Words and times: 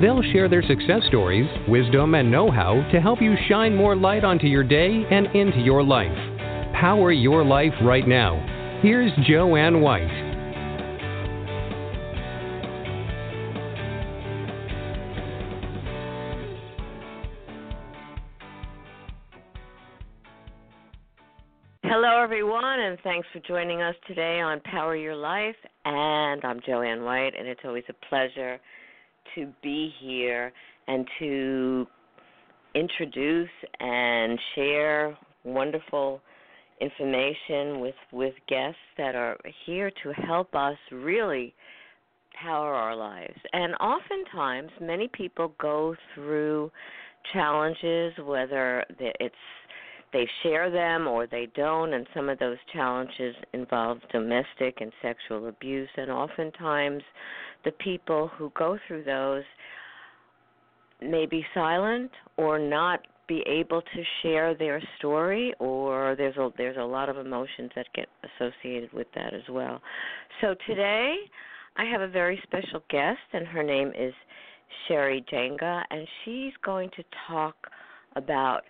They'll 0.00 0.22
share 0.32 0.48
their 0.48 0.62
success 0.62 1.02
stories, 1.06 1.48
wisdom, 1.68 2.16
and 2.16 2.28
know 2.28 2.50
how 2.50 2.74
to 2.90 3.00
help 3.00 3.22
you 3.22 3.36
shine 3.48 3.76
more 3.76 3.94
light 3.94 4.24
onto 4.24 4.48
your 4.48 4.64
day 4.64 5.04
and 5.08 5.28
into 5.36 5.60
your 5.60 5.84
life. 5.84 6.10
Power 6.74 7.12
your 7.12 7.44
life 7.44 7.72
right 7.80 8.06
now. 8.06 8.80
Here's 8.82 9.12
Joanne 9.24 9.80
White. 9.80 10.32
Hello, 21.84 22.20
everyone, 22.20 22.80
and 22.80 22.98
thanks 23.04 23.28
for 23.32 23.38
joining 23.46 23.80
us 23.80 23.94
today 24.08 24.40
on 24.40 24.58
Power 24.60 24.96
Your 24.96 25.14
Life. 25.14 25.54
And 25.84 26.44
I'm 26.44 26.60
Joanne 26.66 27.04
White, 27.04 27.34
and 27.38 27.46
it's 27.46 27.60
always 27.64 27.84
a 27.88 28.06
pleasure 28.08 28.58
to 29.34 29.52
be 29.62 29.92
here 30.00 30.52
and 30.88 31.06
to 31.18 31.86
introduce 32.74 33.48
and 33.80 34.38
share 34.54 35.16
wonderful 35.44 36.20
information 36.80 37.80
with 37.80 37.94
with 38.12 38.34
guests 38.48 38.78
that 38.98 39.14
are 39.14 39.36
here 39.64 39.90
to 40.02 40.12
help 40.26 40.54
us 40.54 40.76
really 40.90 41.54
power 42.40 42.74
our 42.74 42.96
lives. 42.96 43.38
And 43.52 43.74
oftentimes 43.76 44.70
many 44.80 45.08
people 45.08 45.52
go 45.60 45.94
through 46.14 46.70
challenges 47.32 48.12
whether 48.24 48.84
it's 48.98 49.34
they 50.14 50.26
share 50.44 50.70
them 50.70 51.08
or 51.08 51.26
they 51.26 51.48
don't 51.56 51.92
and 51.92 52.06
some 52.14 52.28
of 52.28 52.38
those 52.38 52.56
challenges 52.72 53.34
involve 53.52 53.98
domestic 54.12 54.80
and 54.80 54.92
sexual 55.02 55.48
abuse 55.48 55.88
and 55.96 56.10
oftentimes 56.10 57.02
the 57.64 57.72
people 57.72 58.30
who 58.38 58.50
go 58.56 58.78
through 58.86 59.02
those 59.02 59.42
may 61.02 61.26
be 61.26 61.44
silent 61.52 62.10
or 62.36 62.58
not 62.58 63.00
be 63.26 63.42
able 63.46 63.82
to 63.82 64.02
share 64.22 64.54
their 64.54 64.80
story 64.98 65.52
or 65.58 66.14
there's 66.16 66.36
a 66.36 66.50
there's 66.56 66.76
a 66.76 66.84
lot 66.84 67.08
of 67.08 67.18
emotions 67.18 67.70
that 67.74 67.86
get 67.94 68.06
associated 68.38 68.92
with 68.92 69.06
that 69.14 69.34
as 69.34 69.42
well. 69.50 69.80
So 70.40 70.54
today 70.66 71.16
I 71.76 71.84
have 71.86 72.02
a 72.02 72.08
very 72.08 72.40
special 72.44 72.82
guest 72.88 73.18
and 73.32 73.46
her 73.46 73.62
name 73.62 73.92
is 73.98 74.12
Sherry 74.86 75.24
Genga 75.28 75.82
and 75.90 76.06
she's 76.24 76.52
going 76.62 76.90
to 76.96 77.04
talk 77.26 77.56
about 78.14 78.62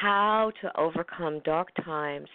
how 0.00 0.52
to 0.60 0.80
overcome 0.80 1.40
dark 1.44 1.68
times 1.84 2.28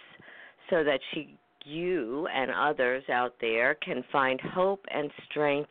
so 0.68 0.84
that 0.84 1.00
she 1.12 1.36
you 1.64 2.26
and 2.34 2.50
others 2.50 3.02
out 3.12 3.34
there 3.40 3.74
can 3.84 4.02
find 4.10 4.40
hope 4.40 4.84
and 4.92 5.10
strength 5.28 5.70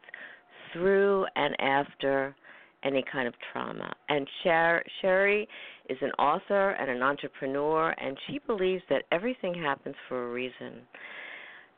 through 0.71 1.25
and 1.35 1.59
after 1.59 2.35
any 2.83 3.03
kind 3.11 3.27
of 3.27 3.33
trauma. 3.51 3.91
And 4.07 4.27
Sher- 4.43 4.83
Sherry 5.01 5.47
is 5.89 5.97
an 6.01 6.11
author 6.11 6.71
and 6.71 6.89
an 6.89 7.01
entrepreneur, 7.01 7.89
and 7.99 8.17
she 8.27 8.39
believes 8.45 8.83
that 8.89 9.03
everything 9.11 9.53
happens 9.53 9.95
for 10.07 10.27
a 10.27 10.31
reason. 10.31 10.81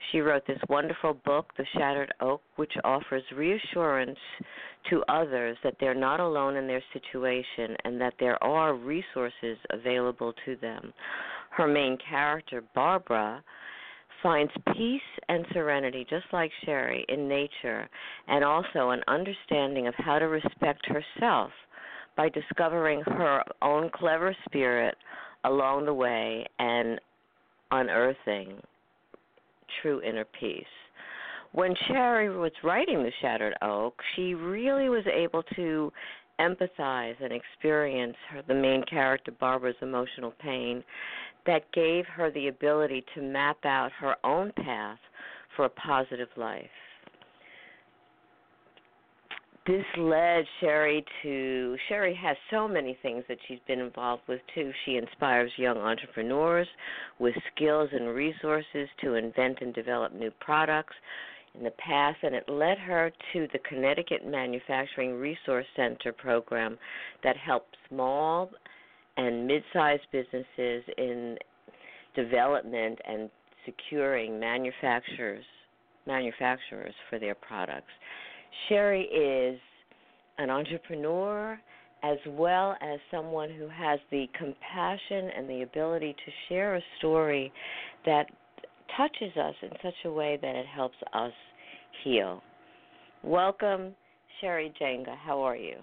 She 0.09 0.19
wrote 0.19 0.45
this 0.47 0.59
wonderful 0.67 1.13
book, 1.25 1.53
The 1.57 1.65
Shattered 1.77 2.13
Oak, 2.21 2.41
which 2.55 2.73
offers 2.83 3.23
reassurance 3.35 4.17
to 4.89 5.03
others 5.07 5.57
that 5.63 5.75
they're 5.79 5.93
not 5.93 6.19
alone 6.19 6.55
in 6.55 6.67
their 6.67 6.83
situation 6.91 7.77
and 7.85 8.01
that 8.01 8.15
there 8.19 8.41
are 8.43 8.73
resources 8.73 9.57
available 9.69 10.33
to 10.45 10.55
them. 10.57 10.93
Her 11.51 11.67
main 11.67 11.97
character, 12.09 12.63
Barbara, 12.73 13.43
finds 14.23 14.51
peace 14.73 15.01
and 15.29 15.45
serenity, 15.53 16.05
just 16.09 16.25
like 16.31 16.51
Sherry, 16.65 17.05
in 17.09 17.27
nature, 17.27 17.89
and 18.27 18.43
also 18.43 18.89
an 18.89 19.03
understanding 19.07 19.87
of 19.87 19.95
how 19.95 20.19
to 20.19 20.27
respect 20.27 20.85
herself 20.85 21.51
by 22.15 22.29
discovering 22.29 23.01
her 23.01 23.43
own 23.61 23.89
clever 23.93 24.35
spirit 24.45 24.95
along 25.43 25.85
the 25.85 25.93
way 25.93 26.45
and 26.59 26.99
unearthing 27.71 28.61
true 29.81 30.01
inner 30.01 30.25
peace. 30.25 30.65
When 31.53 31.75
Sherry 31.87 32.29
was 32.29 32.51
writing 32.63 33.03
The 33.03 33.11
Shattered 33.21 33.55
Oak, 33.61 34.01
she 34.15 34.33
really 34.33 34.89
was 34.89 35.05
able 35.07 35.43
to 35.55 35.91
empathize 36.39 37.15
and 37.21 37.33
experience 37.33 38.15
her, 38.29 38.41
the 38.47 38.53
main 38.55 38.83
character, 38.83 39.31
Barbara's 39.31 39.75
emotional 39.81 40.33
pain 40.39 40.83
that 41.45 41.71
gave 41.73 42.05
her 42.05 42.31
the 42.31 42.47
ability 42.47 43.03
to 43.15 43.21
map 43.21 43.65
out 43.65 43.91
her 43.99 44.15
own 44.23 44.51
path 44.63 44.99
for 45.55 45.65
a 45.65 45.69
positive 45.69 46.29
life. 46.37 46.69
This 49.67 49.85
led 49.95 50.43
Sherry 50.59 51.05
to 51.21 51.77
Sherry 51.87 52.15
has 52.15 52.35
so 52.49 52.67
many 52.67 52.97
things 53.03 53.23
that 53.27 53.37
she's 53.47 53.59
been 53.67 53.79
involved 53.79 54.23
with 54.27 54.41
too. 54.55 54.71
She 54.85 54.97
inspires 54.97 55.51
young 55.55 55.77
entrepreneurs 55.77 56.67
with 57.19 57.35
skills 57.53 57.89
and 57.93 58.07
resources 58.07 58.89
to 59.01 59.13
invent 59.13 59.59
and 59.61 59.71
develop 59.71 60.13
new 60.13 60.31
products 60.39 60.95
in 61.53 61.63
the 61.63 61.71
past, 61.71 62.17
and 62.23 62.33
it 62.33 62.49
led 62.49 62.79
her 62.79 63.11
to 63.33 63.47
the 63.53 63.59
Connecticut 63.59 64.25
Manufacturing 64.25 65.19
Resource 65.19 65.67
Center 65.75 66.11
program 66.11 66.79
that 67.23 67.37
helps 67.37 67.77
small 67.87 68.49
and 69.17 69.45
mid-sized 69.45 70.07
businesses 70.11 70.83
in 70.97 71.37
development 72.15 72.97
and 73.07 73.29
securing 73.65 74.39
manufacturers 74.39 75.45
manufacturers 76.07 76.95
for 77.11 77.19
their 77.19 77.35
products. 77.35 77.91
Sherry 78.67 79.03
is 79.03 79.59
an 80.37 80.49
entrepreneur 80.49 81.59
as 82.03 82.17
well 82.27 82.75
as 82.81 82.99
someone 83.11 83.49
who 83.49 83.67
has 83.67 83.99
the 84.09 84.25
compassion 84.37 85.29
and 85.37 85.47
the 85.47 85.61
ability 85.61 86.13
to 86.13 86.31
share 86.49 86.75
a 86.75 86.81
story 86.97 87.51
that 88.05 88.25
touches 88.97 89.35
us 89.37 89.53
in 89.61 89.69
such 89.83 89.93
a 90.05 90.11
way 90.11 90.37
that 90.41 90.55
it 90.55 90.65
helps 90.65 90.97
us 91.13 91.31
heal. 92.03 92.41
Welcome, 93.23 93.93
Sherry 94.39 94.73
Genga. 94.79 95.15
How 95.23 95.41
are 95.41 95.55
you? 95.55 95.75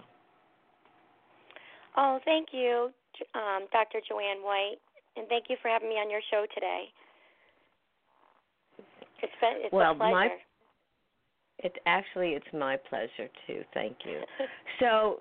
Oh, 1.95 2.19
thank 2.25 2.49
you, 2.51 2.91
um, 3.33 3.67
Dr. 3.71 3.99
Joanne 4.07 4.43
White, 4.43 4.77
and 5.15 5.27
thank 5.27 5.45
you 5.49 5.55
for 5.61 5.69
having 5.69 5.89
me 5.89 5.95
on 5.95 6.09
your 6.09 6.21
show 6.29 6.45
today. 6.53 6.83
It's 9.21 9.33
been 9.41 9.53
it's 9.63 9.73
well, 9.73 9.91
a 9.91 9.95
pleasure. 9.95 10.11
my 10.11 10.29
it 11.59 11.77
actually 11.85 12.29
it's 12.29 12.45
my 12.53 12.77
pleasure 12.89 13.29
too. 13.45 13.61
Thank 13.73 13.97
you. 14.05 14.21
so, 14.79 15.17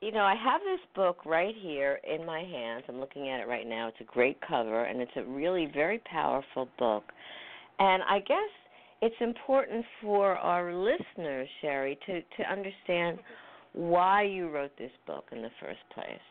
you 0.00 0.12
know, 0.12 0.22
I 0.22 0.34
have 0.34 0.60
this 0.62 0.80
book 0.94 1.24
right 1.26 1.54
here 1.60 2.00
in 2.08 2.24
my 2.24 2.40
hands. 2.40 2.84
I'm 2.88 2.98
looking 2.98 3.28
at 3.28 3.40
it 3.40 3.48
right 3.48 3.66
now. 3.66 3.88
It's 3.88 4.00
a 4.00 4.12
great 4.12 4.38
cover 4.46 4.84
and 4.84 5.00
it's 5.00 5.12
a 5.16 5.24
really 5.24 5.70
very 5.72 6.00
powerful 6.10 6.68
book. 6.78 7.04
And 7.78 8.02
I 8.02 8.20
guess 8.20 8.50
it's 9.02 9.16
important 9.20 9.84
for 10.02 10.36
our 10.36 10.74
listeners, 10.74 11.48
Sherry, 11.60 11.98
to 12.06 12.20
to 12.20 12.50
understand 12.50 13.18
why 13.72 14.22
you 14.22 14.48
wrote 14.48 14.76
this 14.78 14.90
book 15.06 15.26
in 15.32 15.42
the 15.42 15.50
first 15.60 15.80
place. 15.94 16.26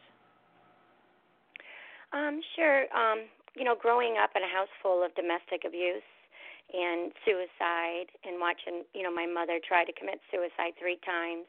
Um, 2.11 2.41
sure. 2.55 2.81
Um, 2.93 3.19
you 3.55 3.63
know, 3.63 3.75
growing 3.79 4.15
up 4.21 4.31
in 4.35 4.43
a 4.43 4.47
house 4.47 4.69
full 4.81 5.03
of 5.03 5.13
domestic 5.15 5.63
abuse 5.65 6.03
and 6.73 7.11
suicide, 7.25 8.09
and 8.23 8.39
watching, 8.39 8.83
you 8.93 9.03
know, 9.03 9.13
my 9.13 9.25
mother 9.25 9.59
try 9.59 9.83
to 9.85 9.93
commit 9.93 10.21
suicide 10.29 10.77
three 10.77 10.99
times, 11.05 11.47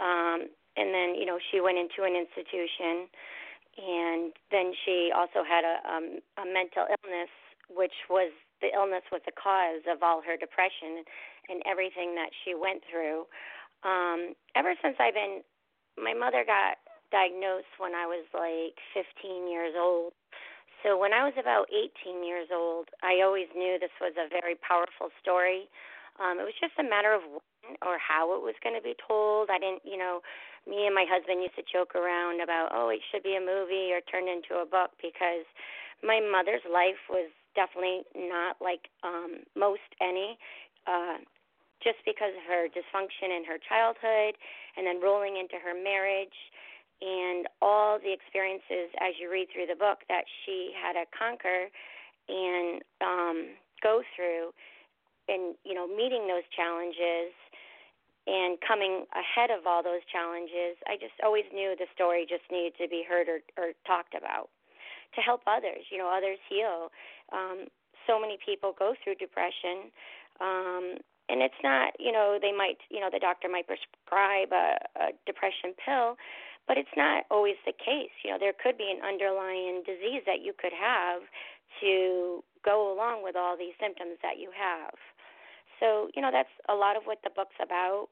um, 0.00 0.48
and 0.76 0.92
then, 0.92 1.14
you 1.16 1.26
know, 1.26 1.38
she 1.50 1.60
went 1.60 1.76
into 1.76 2.04
an 2.04 2.16
institution, 2.16 3.08
and 3.76 4.32
then 4.50 4.72
she 4.84 5.10
also 5.14 5.40
had 5.44 5.64
a 5.64 5.76
um, 5.88 6.20
a 6.36 6.44
mental 6.44 6.84
illness, 6.84 7.32
which 7.72 7.96
was 8.08 8.32
the 8.60 8.68
illness 8.76 9.02
was 9.10 9.20
the 9.24 9.32
cause 9.32 9.82
of 9.88 10.02
all 10.02 10.20
her 10.20 10.36
depression 10.36 11.04
and 11.48 11.60
everything 11.66 12.14
that 12.14 12.30
she 12.44 12.54
went 12.54 12.84
through. 12.88 13.24
Um, 13.82 14.36
ever 14.54 14.74
since 14.80 14.96
I've 15.00 15.16
been, 15.16 15.42
my 15.98 16.14
mother 16.14 16.44
got 16.46 16.78
diagnosed 17.10 17.72
when 17.76 17.92
I 17.92 18.06
was 18.06 18.24
like 18.32 18.78
15 18.94 19.50
years 19.50 19.74
old. 19.76 20.12
So 20.82 20.98
when 20.98 21.12
I 21.12 21.24
was 21.24 21.34
about 21.38 21.68
18 21.70 22.24
years 22.26 22.48
old, 22.52 22.88
I 23.02 23.22
always 23.22 23.48
knew 23.56 23.78
this 23.78 23.94
was 24.00 24.14
a 24.18 24.28
very 24.28 24.56
powerful 24.56 25.10
story 25.22 25.68
Um, 26.20 26.38
it 26.40 26.44
was 26.44 26.54
just 26.60 26.76
a 26.78 26.84
matter 26.84 27.14
of 27.14 27.22
when 27.24 27.76
or 27.86 27.96
how 27.98 28.34
it 28.34 28.42
was 28.42 28.54
going 28.62 28.74
to 28.74 28.82
be 28.82 28.94
told. 29.08 29.48
I 29.50 29.58
didn't, 29.58 29.82
you 29.86 29.96
know, 29.96 30.20
me 30.68 30.86
and 30.86 30.94
my 30.94 31.06
husband 31.08 31.42
used 31.42 31.56
to 31.56 31.62
joke 31.64 31.94
around 31.94 32.42
about, 32.42 32.70
oh, 32.74 32.90
it 32.90 33.00
should 33.10 33.22
be 33.22 33.36
a 33.36 33.40
movie 33.40 33.94
or 33.94 34.00
turned 34.02 34.28
into 34.28 34.60
a 34.60 34.66
book 34.66 34.90
because 35.00 35.46
my 36.02 36.20
mother's 36.20 36.64
life 36.66 36.98
was 37.08 37.30
definitely 37.54 38.02
not 38.16 38.56
like 38.60 38.88
um 39.04 39.44
most 39.56 39.84
any 40.00 40.38
uh 40.86 41.18
just 41.84 41.98
because 42.06 42.32
of 42.38 42.44
her 42.48 42.66
dysfunction 42.70 43.28
in 43.34 43.44
her 43.44 43.58
childhood 43.68 44.34
and 44.76 44.86
then 44.86 45.02
rolling 45.02 45.36
into 45.36 45.56
her 45.62 45.74
marriage 45.74 46.34
and 47.02 47.50
all 47.60 47.98
the 47.98 48.14
experiences 48.14 48.94
as 49.02 49.18
you 49.18 49.26
read 49.26 49.50
through 49.50 49.66
the 49.66 49.74
book 49.74 50.06
that 50.08 50.22
she 50.46 50.70
had 50.70 50.94
to 50.94 51.04
conquer 51.10 51.66
and 52.30 52.80
um 53.02 53.58
go 53.82 54.02
through 54.14 54.54
and 55.26 55.58
you 55.66 55.74
know 55.74 55.90
meeting 55.90 56.30
those 56.30 56.46
challenges 56.54 57.34
and 58.30 58.54
coming 58.62 59.02
ahead 59.18 59.50
of 59.50 59.66
all 59.66 59.82
those 59.82 60.06
challenges 60.06 60.78
i 60.86 60.94
just 60.94 61.18
always 61.26 61.44
knew 61.50 61.74
the 61.74 61.90
story 61.90 62.22
just 62.22 62.46
needed 62.54 62.72
to 62.78 62.86
be 62.86 63.02
heard 63.02 63.26
or, 63.26 63.42
or 63.58 63.74
talked 63.82 64.14
about 64.14 64.46
to 65.10 65.20
help 65.20 65.42
others 65.50 65.82
you 65.90 65.98
know 65.98 66.06
others 66.08 66.38
heal. 66.48 66.94
Um 67.34 67.66
so 68.06 68.18
many 68.18 68.38
people 68.38 68.74
go 68.78 68.94
through 69.02 69.18
depression 69.18 69.90
um 70.40 71.02
and 71.28 71.42
it's 71.42 71.58
not 71.62 71.94
you 71.98 72.12
know 72.12 72.38
they 72.40 72.52
might 72.54 72.78
you 72.90 73.00
know 73.00 73.10
the 73.10 73.18
doctor 73.18 73.48
might 73.48 73.66
prescribe 73.66 74.54
a, 74.54 74.78
a 75.02 75.06
depression 75.26 75.74
pill 75.84 76.14
but 76.72 76.80
it's 76.80 76.96
not 76.96 77.28
always 77.30 77.60
the 77.66 77.76
case. 77.76 78.16
You 78.24 78.30
know 78.32 78.38
there 78.40 78.56
could 78.56 78.78
be 78.78 78.88
an 78.88 79.04
underlying 79.04 79.84
disease 79.84 80.24
that 80.24 80.40
you 80.40 80.54
could 80.56 80.72
have 80.72 81.20
to 81.84 82.42
go 82.64 82.88
along 82.88 83.22
with 83.22 83.36
all 83.36 83.58
these 83.60 83.76
symptoms 83.76 84.16
that 84.22 84.40
you 84.40 84.48
have. 84.56 84.96
So 85.80 86.08
you 86.16 86.22
know 86.22 86.30
that's 86.32 86.48
a 86.70 86.74
lot 86.74 86.96
of 86.96 87.04
what 87.04 87.18
the 87.24 87.28
book's 87.28 87.60
about. 87.60 88.08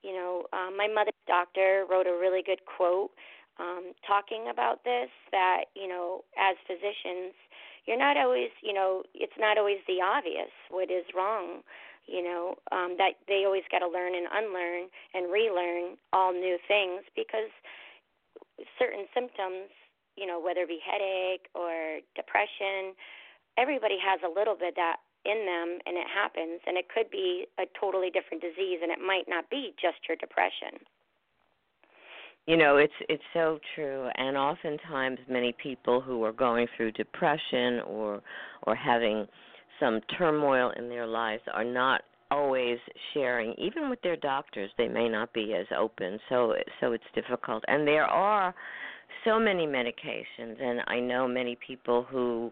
You 0.00 0.16
know 0.16 0.48
um, 0.56 0.80
my 0.80 0.88
mother's 0.88 1.20
doctor 1.26 1.84
wrote 1.84 2.06
a 2.06 2.16
really 2.16 2.40
good 2.40 2.64
quote 2.64 3.12
um, 3.60 3.92
talking 4.00 4.48
about 4.48 4.80
this 4.88 5.12
that 5.30 5.68
you 5.76 5.88
know 5.88 6.24
as 6.40 6.56
physicians 6.64 7.36
you're 7.84 8.00
not 8.00 8.16
always 8.16 8.48
you 8.64 8.72
know 8.72 9.02
it's 9.12 9.36
not 9.38 9.58
always 9.58 9.84
the 9.84 10.00
obvious 10.00 10.48
what 10.72 10.88
is 10.90 11.04
wrong 11.12 11.60
you 12.08 12.24
know 12.24 12.56
um, 12.72 12.96
that 12.98 13.20
they 13.28 13.44
always 13.44 13.64
got 13.70 13.80
to 13.80 13.88
learn 13.88 14.14
and 14.14 14.26
unlearn 14.32 14.88
and 15.14 15.30
relearn 15.30 15.96
all 16.12 16.32
new 16.32 16.58
things 16.66 17.04
because 17.14 17.52
certain 18.78 19.06
symptoms 19.14 19.70
you 20.16 20.26
know 20.26 20.40
whether 20.40 20.62
it 20.62 20.68
be 20.68 20.80
headache 20.82 21.46
or 21.54 22.00
depression 22.16 22.96
everybody 23.58 23.98
has 24.00 24.20
a 24.24 24.28
little 24.28 24.56
bit 24.56 24.74
that 24.76 24.96
in 25.24 25.44
them 25.44 25.78
and 25.84 25.96
it 25.96 26.06
happens 26.08 26.60
and 26.66 26.76
it 26.76 26.86
could 26.88 27.10
be 27.10 27.46
a 27.58 27.64
totally 27.78 28.10
different 28.10 28.42
disease 28.42 28.78
and 28.82 28.90
it 28.90 28.98
might 29.04 29.28
not 29.28 29.50
be 29.50 29.74
just 29.80 29.98
your 30.08 30.16
depression. 30.16 30.78
You 32.46 32.56
know 32.56 32.78
it's 32.78 32.94
it's 33.10 33.22
so 33.34 33.58
true 33.74 34.08
and 34.16 34.36
oftentimes 34.36 35.18
many 35.28 35.54
people 35.62 36.00
who 36.00 36.24
are 36.24 36.32
going 36.32 36.66
through 36.76 36.92
depression 36.92 37.80
or 37.86 38.22
or 38.62 38.74
having 38.74 39.26
some 39.80 40.00
turmoil 40.16 40.72
in 40.76 40.88
their 40.88 41.06
lives 41.06 41.42
are 41.52 41.64
not 41.64 42.02
always 42.30 42.78
sharing. 43.14 43.54
Even 43.54 43.88
with 43.88 44.00
their 44.02 44.16
doctors 44.16 44.70
they 44.76 44.88
may 44.88 45.08
not 45.08 45.32
be 45.32 45.54
as 45.54 45.66
open 45.76 46.18
so 46.28 46.54
so 46.80 46.92
it's 46.92 47.04
difficult. 47.14 47.64
And 47.68 47.86
there 47.86 48.04
are 48.04 48.54
so 49.24 49.38
many 49.38 49.66
medications 49.66 50.60
and 50.60 50.80
I 50.86 51.00
know 51.00 51.26
many 51.26 51.56
people 51.66 52.06
who 52.08 52.50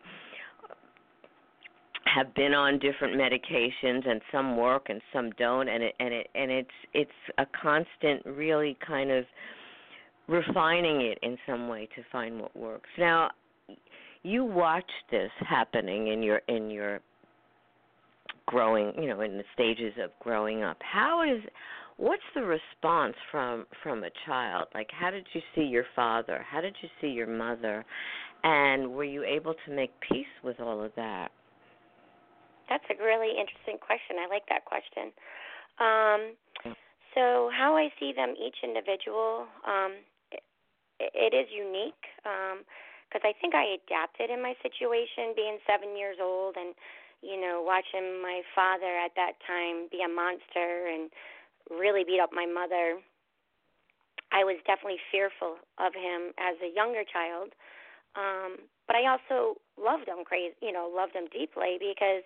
have 2.14 2.32
been 2.34 2.54
on 2.54 2.78
different 2.78 3.14
medications 3.14 4.08
and 4.08 4.20
some 4.32 4.56
work 4.56 4.86
and 4.88 5.00
some 5.12 5.30
don't 5.32 5.68
and 5.68 5.82
it 5.82 5.94
and 6.00 6.14
it 6.14 6.28
and 6.34 6.50
it's 6.50 6.70
it's 6.94 7.10
a 7.38 7.46
constant 7.60 8.24
really 8.24 8.76
kind 8.86 9.10
of 9.10 9.24
refining 10.28 11.02
it 11.02 11.18
in 11.22 11.36
some 11.46 11.68
way 11.68 11.88
to 11.94 12.02
find 12.10 12.40
what 12.40 12.56
works. 12.56 12.88
Now 12.98 13.30
you 14.22 14.44
watched 14.44 14.90
this 15.10 15.30
happening 15.48 16.08
in 16.08 16.22
your 16.22 16.40
in 16.48 16.70
your 16.70 17.00
growing, 18.46 18.92
you 19.00 19.08
know, 19.08 19.20
in 19.20 19.36
the 19.36 19.44
stages 19.54 19.92
of 20.02 20.10
growing 20.20 20.62
up. 20.62 20.76
How 20.80 21.22
is 21.22 21.42
what's 21.96 22.22
the 22.34 22.42
response 22.42 23.14
from 23.30 23.66
from 23.82 24.04
a 24.04 24.10
child? 24.26 24.68
Like 24.74 24.88
how 24.92 25.10
did 25.10 25.26
you 25.32 25.40
see 25.54 25.62
your 25.62 25.84
father? 25.94 26.44
How 26.48 26.60
did 26.60 26.76
you 26.82 26.88
see 27.00 27.08
your 27.08 27.26
mother? 27.26 27.84
And 28.44 28.92
were 28.92 29.04
you 29.04 29.24
able 29.24 29.54
to 29.66 29.72
make 29.74 29.90
peace 30.00 30.26
with 30.44 30.60
all 30.60 30.82
of 30.82 30.92
that? 30.96 31.30
That's 32.68 32.84
a 32.90 33.02
really 33.02 33.30
interesting 33.30 33.78
question. 33.78 34.16
I 34.20 34.28
like 34.28 34.42
that 34.48 34.64
question. 34.64 35.12
Um, 35.78 36.74
so 37.14 37.50
how 37.56 37.76
I 37.76 37.88
see 37.98 38.12
them 38.14 38.34
each 38.38 38.56
individual, 38.62 39.46
um, 39.66 39.92
it, 40.30 40.42
it 40.98 41.34
is 41.34 41.46
unique 41.50 42.02
Um 42.24 42.64
because 43.06 43.22
I 43.22 43.38
think 43.40 43.54
I 43.54 43.78
adapted 43.78 44.34
in 44.34 44.42
my 44.42 44.54
situation, 44.66 45.30
being 45.38 45.58
seven 45.62 45.96
years 45.96 46.18
old 46.20 46.56
and 46.58 46.74
you 47.22 47.40
know, 47.40 47.62
watching 47.64 48.22
my 48.22 48.42
father 48.54 48.92
at 48.98 49.12
that 49.16 49.40
time 49.46 49.88
be 49.90 50.02
a 50.04 50.08
monster 50.08 50.88
and 50.88 51.10
really 51.70 52.04
beat 52.04 52.20
up 52.20 52.30
my 52.32 52.46
mother, 52.46 53.00
I 54.32 54.44
was 54.44 54.58
definitely 54.66 55.00
fearful 55.10 55.56
of 55.78 55.94
him 55.94 56.34
as 56.38 56.56
a 56.60 56.70
younger 56.70 57.02
child. 57.06 57.54
Um, 58.16 58.64
but 58.86 58.96
I 58.96 59.08
also 59.10 59.60
loved 59.76 60.08
him 60.08 60.24
crazy, 60.24 60.56
you 60.62 60.72
know, 60.72 60.88
loved 60.88 61.14
him 61.14 61.28
deeply 61.32 61.76
because 61.76 62.24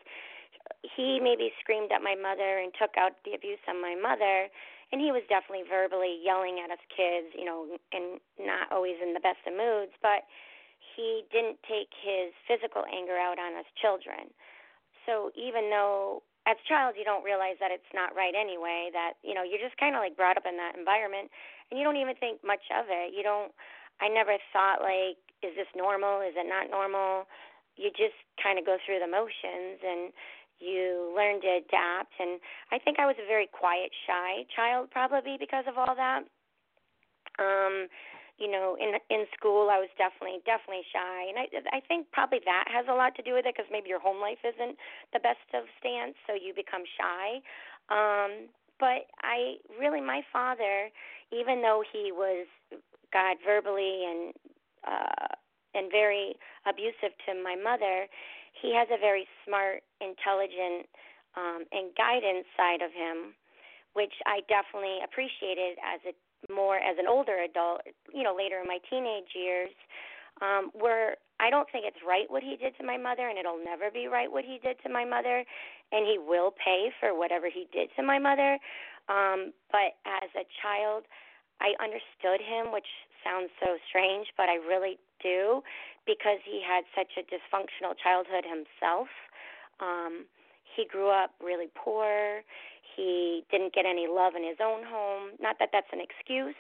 he 0.83 1.19
maybe 1.19 1.51
screamed 1.59 1.91
at 1.91 2.03
my 2.03 2.15
mother 2.15 2.59
and 2.59 2.71
took 2.77 2.95
out 2.99 3.19
the 3.25 3.35
abuse 3.35 3.63
on 3.67 3.81
my 3.81 3.97
mother, 3.97 4.49
and 4.93 5.01
he 5.01 5.11
was 5.11 5.23
definitely 5.27 5.67
verbally 5.67 6.19
yelling 6.23 6.59
at 6.63 6.71
us 6.71 6.83
kids, 6.91 7.31
you 7.35 7.45
know, 7.45 7.67
and 7.95 8.21
not 8.39 8.71
always 8.71 8.99
in 9.03 9.15
the 9.15 9.23
best 9.23 9.43
of 9.47 9.55
moods, 9.55 9.95
but 10.03 10.27
he 10.95 11.23
didn't 11.31 11.59
take 11.67 11.91
his 11.95 12.35
physical 12.47 12.85
anger 12.91 13.17
out 13.17 13.39
on 13.39 13.55
us 13.59 13.67
children 13.79 14.31
so 15.11 15.35
even 15.35 15.67
though 15.75 16.23
as 16.47 16.55
a 16.55 16.67
child 16.71 16.95
you 16.95 17.03
don't 17.03 17.27
realize 17.27 17.59
that 17.59 17.75
it's 17.75 17.91
not 17.91 18.15
right 18.15 18.39
anyway 18.39 18.95
that 18.95 19.19
you 19.27 19.35
know 19.35 19.43
you're 19.43 19.61
just 19.61 19.77
kind 19.83 19.99
of 19.99 20.01
like 20.01 20.15
brought 20.15 20.39
up 20.39 20.47
in 20.47 20.55
that 20.55 20.79
environment 20.79 21.27
and 21.69 21.75
you 21.79 21.83
don't 21.83 21.99
even 21.99 22.15
think 22.15 22.39
much 22.47 22.63
of 22.71 22.87
it. 22.87 23.11
You 23.11 23.27
don't 23.27 23.51
i 23.99 24.07
never 24.07 24.39
thought 24.55 24.79
like 24.79 25.19
is 25.43 25.57
this 25.59 25.69
normal? 25.75 26.23
Is 26.23 26.37
it 26.39 26.47
not 26.47 26.71
normal? 26.71 27.27
You 27.75 27.91
just 27.91 28.17
kind 28.39 28.61
of 28.61 28.65
go 28.69 28.77
through 28.87 29.01
the 29.03 29.11
motions 29.11 29.83
and 29.83 30.15
you 30.61 31.11
learn 31.17 31.41
to 31.41 31.65
adapt 31.65 32.13
and 32.21 32.37
i 32.71 32.79
think 32.79 33.01
i 33.01 33.09
was 33.09 33.17
a 33.17 33.27
very 33.27 33.49
quiet 33.49 33.91
shy 34.07 34.45
child 34.55 34.93
probably 34.93 35.37
because 35.41 35.65
of 35.67 35.75
all 35.77 35.97
that. 35.99 36.23
Um 37.43 37.91
you 38.41 38.51
know, 38.51 38.75
in 38.81 38.97
in 39.13 39.29
school, 39.37 39.69
I 39.69 39.77
was 39.77 39.93
definitely 40.01 40.41
definitely 40.49 40.89
shy, 40.89 41.29
and 41.29 41.37
I 41.37 41.77
I 41.77 41.81
think 41.85 42.09
probably 42.11 42.41
that 42.49 42.65
has 42.73 42.87
a 42.89 42.97
lot 42.97 43.15
to 43.17 43.23
do 43.23 43.37
with 43.37 43.45
it 43.45 43.55
because 43.55 43.69
maybe 43.71 43.93
your 43.93 44.01
home 44.01 44.19
life 44.19 44.41
isn't 44.41 44.81
the 45.13 45.21
best 45.21 45.45
of 45.53 45.69
stance, 45.79 46.17
so 46.27 46.33
you 46.33 46.57
become 46.57 46.83
shy. 46.97 47.45
Um, 47.93 48.49
but 48.81 49.13
I 49.21 49.61
really, 49.79 50.01
my 50.01 50.25
father, 50.33 50.89
even 51.29 51.61
though 51.61 51.85
he 51.85 52.11
was 52.17 52.49
God 53.13 53.37
verbally 53.45 54.09
and 54.09 54.33
uh, 54.89 55.29
and 55.77 55.93
very 55.93 56.33
abusive 56.65 57.13
to 57.29 57.37
my 57.37 57.55
mother, 57.55 58.09
he 58.57 58.73
has 58.75 58.89
a 58.89 58.99
very 58.99 59.29
smart, 59.45 59.85
intelligent, 60.01 60.89
um, 61.37 61.69
and 61.71 61.93
guidance 61.95 62.49
side 62.57 62.81
of 62.81 62.91
him, 62.91 63.37
which 63.93 64.17
I 64.25 64.41
definitely 64.49 65.05
appreciated 65.05 65.77
as 65.85 66.01
a 66.09 66.15
more 66.49 66.77
as 66.77 66.97
an 66.99 67.07
older 67.07 67.39
adult, 67.45 67.83
you 68.15 68.23
know, 68.23 68.35
later 68.35 68.61
in 68.61 68.67
my 68.67 68.79
teenage 68.89 69.35
years, 69.35 69.71
um, 70.41 70.71
where 70.73 71.17
I 71.39 71.51
don't 71.51 71.69
think 71.71 71.85
it's 71.87 72.01
right 72.07 72.25
what 72.29 72.43
he 72.43 72.57
did 72.57 72.77
to 72.79 72.85
my 72.85 72.97
mother, 72.97 73.29
and 73.29 73.39
it'll 73.39 73.63
never 73.63 73.91
be 73.91 74.07
right 74.07 74.31
what 74.31 74.45
he 74.45 74.59
did 74.63 74.77
to 74.85 74.89
my 74.89 75.05
mother, 75.05 75.45
and 75.93 76.07
he 76.07 76.19
will 76.19 76.53
pay 76.53 76.91
for 77.01 77.17
whatever 77.19 77.49
he 77.49 77.67
did 77.73 77.89
to 77.97 78.03
my 78.03 78.19
mother. 78.19 78.59
Um, 79.09 79.53
but 79.73 79.99
as 80.07 80.31
a 80.37 80.45
child, 80.63 81.05
I 81.61 81.77
understood 81.83 82.41
him, 82.41 82.73
which 82.73 82.89
sounds 83.25 83.51
so 83.61 83.77
strange, 83.89 84.29
but 84.37 84.49
I 84.49 84.57
really 84.57 84.99
do, 85.23 85.63
because 86.07 86.41
he 86.45 86.63
had 86.65 86.85
such 86.97 87.13
a 87.21 87.23
dysfunctional 87.29 87.93
childhood 88.01 88.45
himself. 88.49 89.09
Um, 89.81 90.25
he 90.77 90.87
grew 90.87 91.11
up 91.11 91.33
really 91.43 91.69
poor. 91.75 92.41
He 92.97 93.45
didn't 93.51 93.75
get 93.75 93.87
any 93.87 94.07
love 94.09 94.35
in 94.37 94.43
his 94.43 94.59
own 94.63 94.83
home. 94.85 95.33
Not 95.41 95.57
that 95.59 95.71
that's 95.73 95.91
an 95.93 96.01
excuse, 96.01 96.59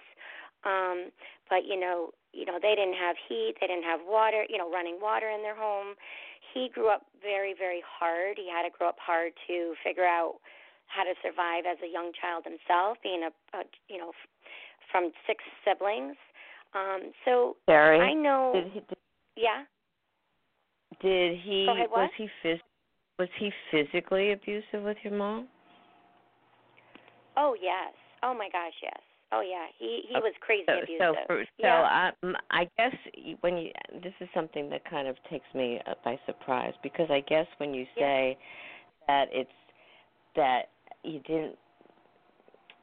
um, 0.64 1.10
but 1.48 1.64
you 1.66 1.78
know, 1.78 2.10
you 2.32 2.44
know, 2.44 2.58
they 2.60 2.74
didn't 2.74 2.94
have 2.94 3.16
heat, 3.28 3.54
they 3.60 3.66
didn't 3.66 3.84
have 3.84 4.00
water, 4.06 4.44
you 4.48 4.58
know, 4.58 4.70
running 4.70 4.98
water 5.00 5.28
in 5.28 5.42
their 5.42 5.56
home. 5.56 5.94
He 6.54 6.68
grew 6.72 6.88
up 6.88 7.06
very, 7.22 7.54
very 7.56 7.82
hard. 7.82 8.38
He 8.38 8.50
had 8.50 8.62
to 8.62 8.70
grow 8.76 8.88
up 8.88 8.98
hard 8.98 9.32
to 9.46 9.74
figure 9.84 10.06
out 10.06 10.36
how 10.86 11.04
to 11.04 11.14
survive 11.22 11.64
as 11.70 11.78
a 11.82 11.90
young 11.90 12.10
child 12.20 12.44
himself, 12.44 12.98
being 13.02 13.22
a, 13.22 13.56
a 13.56 13.62
you 13.88 13.98
know, 13.98 14.12
from 14.90 15.12
six 15.26 15.42
siblings. 15.64 16.16
Um, 16.74 17.12
so 17.24 17.56
Barry, 17.66 18.00
I 18.00 18.14
know. 18.14 18.52
Did 18.54 18.72
he, 18.72 18.80
did, 18.80 18.98
yeah. 19.36 19.62
Did 21.00 21.38
he 21.38 21.66
ahead, 21.68 21.88
was 21.90 22.10
he 22.16 22.28
phys- 22.44 22.60
was 23.18 23.28
he 23.38 23.50
physically 23.70 24.32
abusive 24.32 24.82
with 24.82 24.96
your 25.02 25.14
mom? 25.14 25.48
Oh 27.40 27.56
yes. 27.60 27.94
Oh 28.22 28.34
my 28.34 28.48
gosh, 28.52 28.74
yes. 28.82 29.00
Oh 29.32 29.40
yeah. 29.40 29.66
He 29.78 30.02
he 30.08 30.14
was 30.14 30.34
crazy 30.40 30.64
so, 30.66 30.82
abusive. 30.82 30.98
So, 31.00 31.14
for, 31.26 31.44
so 31.44 31.64
yeah. 31.64 32.10
um, 32.22 32.36
I 32.50 32.68
guess 32.76 32.94
when 33.40 33.56
you 33.56 33.70
this 34.02 34.12
is 34.20 34.28
something 34.34 34.68
that 34.70 34.88
kind 34.88 35.08
of 35.08 35.16
takes 35.30 35.46
me 35.54 35.80
by 36.04 36.18
surprise 36.26 36.74
because 36.82 37.08
I 37.10 37.20
guess 37.20 37.46
when 37.56 37.72
you 37.72 37.86
say 37.96 38.36
yeah. 38.36 39.06
that 39.06 39.28
it's 39.32 39.50
that 40.36 40.62
you 41.02 41.20
didn't 41.20 41.56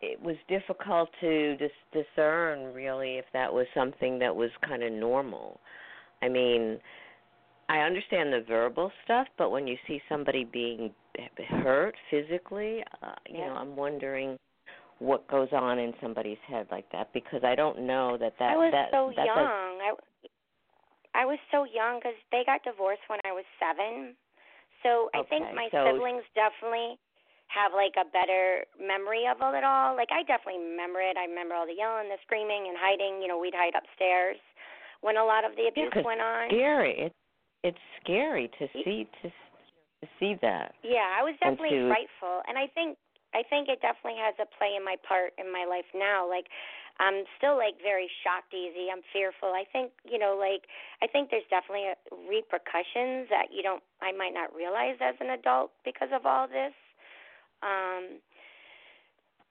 it 0.02 0.22
was 0.22 0.36
difficult 0.48 1.10
to 1.22 1.58
dis- 1.58 1.72
discern 1.92 2.74
really 2.74 3.18
if 3.18 3.26
that 3.34 3.54
was 3.54 3.68
something 3.76 4.18
that 4.20 4.36
was 4.36 4.50
kind 4.68 4.84
of 4.84 4.92
normal. 4.92 5.60
I 6.24 6.30
mean, 6.30 6.80
I 7.70 7.80
understand 7.80 8.34
the 8.34 8.44
verbal 8.48 8.92
stuff, 9.04 9.28
but 9.38 9.52
when 9.52 9.68
you 9.68 9.76
see 9.88 10.02
somebody 10.10 10.46
being 10.46 10.92
hurt 11.50 11.96
physically, 12.10 12.84
uh, 13.04 13.14
you 13.28 13.40
yeah. 13.40 13.48
know, 13.48 13.54
I'm 13.54 13.76
wondering 13.76 14.38
what 15.00 15.27
goes 15.27 15.50
on 15.51 15.80
in 15.80 15.94
somebody's 16.01 16.39
head 16.48 16.68
like 16.72 16.89
that 16.92 17.12
because 17.13 17.44
I 17.44 17.56
don't 17.56 17.86
know 17.86 18.18
that 18.18 18.34
that 18.39 18.54
I 18.54 18.58
was 18.58 18.72
that, 18.72 18.89
so 18.92 19.12
that, 19.16 19.25
young. 19.25 19.80
I 19.82 19.94
I 21.13 21.25
was 21.25 21.39
so 21.51 21.66
young 21.66 21.98
because 22.00 22.18
they 22.32 22.44
got 22.46 22.63
divorced 22.63 23.01
when 23.08 23.20
I 23.25 23.32
was 23.32 23.46
seven. 23.58 24.16
So 24.84 25.10
I 25.13 25.24
think 25.24 25.44
my 25.56 25.68
so- 25.72 25.86
siblings 25.89 26.24
definitely 26.36 26.98
have 27.48 27.72
like 27.74 27.96
a 27.98 28.06
better 28.12 28.66
memory 28.77 29.25
of 29.25 29.38
it 29.42 29.63
all. 29.63 29.96
Like 29.96 30.10
I 30.12 30.22
definitely 30.24 30.62
remember 30.62 31.01
it. 31.01 31.18
I 31.18 31.25
remember 31.25 31.56
all 31.56 31.66
the 31.66 31.74
yelling, 31.77 32.10
the 32.10 32.18
screaming, 32.22 32.68
and 32.70 32.77
hiding. 32.77 33.22
You 33.22 33.27
know, 33.30 33.39
we'd 33.39 33.56
hide 33.56 33.74
upstairs 33.74 34.38
when 35.01 35.18
a 35.18 35.24
lot 35.25 35.46
of 35.46 35.56
the 35.56 35.68
abuse 35.68 35.89
'cause 35.94 36.04
went 36.06 36.22
on. 36.22 36.50
scary. 36.50 36.98
It's 37.00 37.16
it's 37.63 37.84
scary 38.01 38.48
to 38.60 38.68
see 38.84 39.08
to 39.22 39.30
to 39.30 40.08
see 40.20 40.36
that. 40.46 40.75
Yeah, 40.84 41.10
I 41.18 41.24
was 41.24 41.34
And 41.42 41.58
definitely 41.58 41.80
to- 41.80 41.89
frightful, 41.89 42.44
and 42.48 42.58
I 42.58 42.68
think 42.68 42.98
I 43.34 43.44
think 43.44 43.68
it 43.68 43.82
definitely 43.82 44.20
has 44.24 44.36
a 44.40 44.48
play 44.58 44.76
in 44.76 44.84
my 44.84 44.96
part 45.08 45.34
in 45.38 45.52
my 45.52 45.66
life 45.66 45.88
now. 45.94 46.28
Like 46.28 46.48
I'm 47.00 47.26
still 47.38 47.58
like 47.58 47.78
very 47.82 48.10
shocked 48.24 48.54
easy. 48.54 48.90
I'm 48.92 49.06
fearful. 49.14 49.54
I 49.54 49.66
think 49.70 49.92
you 50.04 50.18
know, 50.18 50.38
like 50.40 50.66
I 51.02 51.08
think 51.08 51.30
there's 51.30 51.48
definitely 51.50 51.94
a, 51.94 51.98
repercussions 52.26 53.30
that 53.30 53.54
you 53.54 53.62
don't, 53.62 53.84
I 54.02 54.12
might 54.12 54.34
not 54.34 54.56
realize 54.56 54.98
as 55.02 55.16
an 55.20 55.30
adult 55.32 55.72
because 55.86 56.10
of 56.14 56.26
all 56.26 56.48
this. 56.48 56.74
Um, 57.62 58.22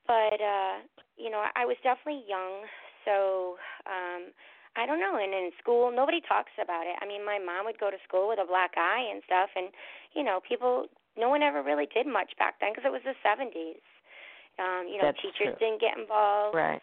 but 0.06 0.38
uh, 0.38 0.82
you 1.16 1.30
know, 1.30 1.42
I 1.54 1.66
was 1.66 1.76
definitely 1.82 2.22
young, 2.26 2.66
so 3.04 3.56
um, 3.86 4.30
I 4.76 4.86
don't 4.86 5.00
know. 5.00 5.18
And 5.18 5.32
in 5.34 5.50
school, 5.58 5.90
nobody 5.90 6.20
talks 6.20 6.52
about 6.62 6.86
it. 6.86 6.96
I 7.00 7.06
mean, 7.06 7.24
my 7.24 7.38
mom 7.38 7.66
would 7.66 7.78
go 7.78 7.90
to 7.90 7.96
school 8.06 8.28
with 8.28 8.38
a 8.38 8.46
black 8.46 8.74
eye 8.76 9.06
and 9.10 9.22
stuff, 9.26 9.50
and 9.56 9.68
you 10.14 10.22
know, 10.22 10.40
people, 10.46 10.86
no 11.16 11.28
one 11.28 11.42
ever 11.42 11.62
really 11.62 11.88
did 11.92 12.06
much 12.06 12.32
back 12.38 12.60
then 12.60 12.72
because 12.72 12.84
it 12.86 12.92
was 12.92 13.02
the 13.04 13.16
70s. 13.24 13.80
Um, 14.56 14.88
you 14.88 14.96
know, 14.96 15.12
That's 15.12 15.20
teachers 15.20 15.56
true. 15.56 15.60
didn't 15.60 15.80
get 15.80 15.96
involved. 15.96 16.56
Right. 16.56 16.80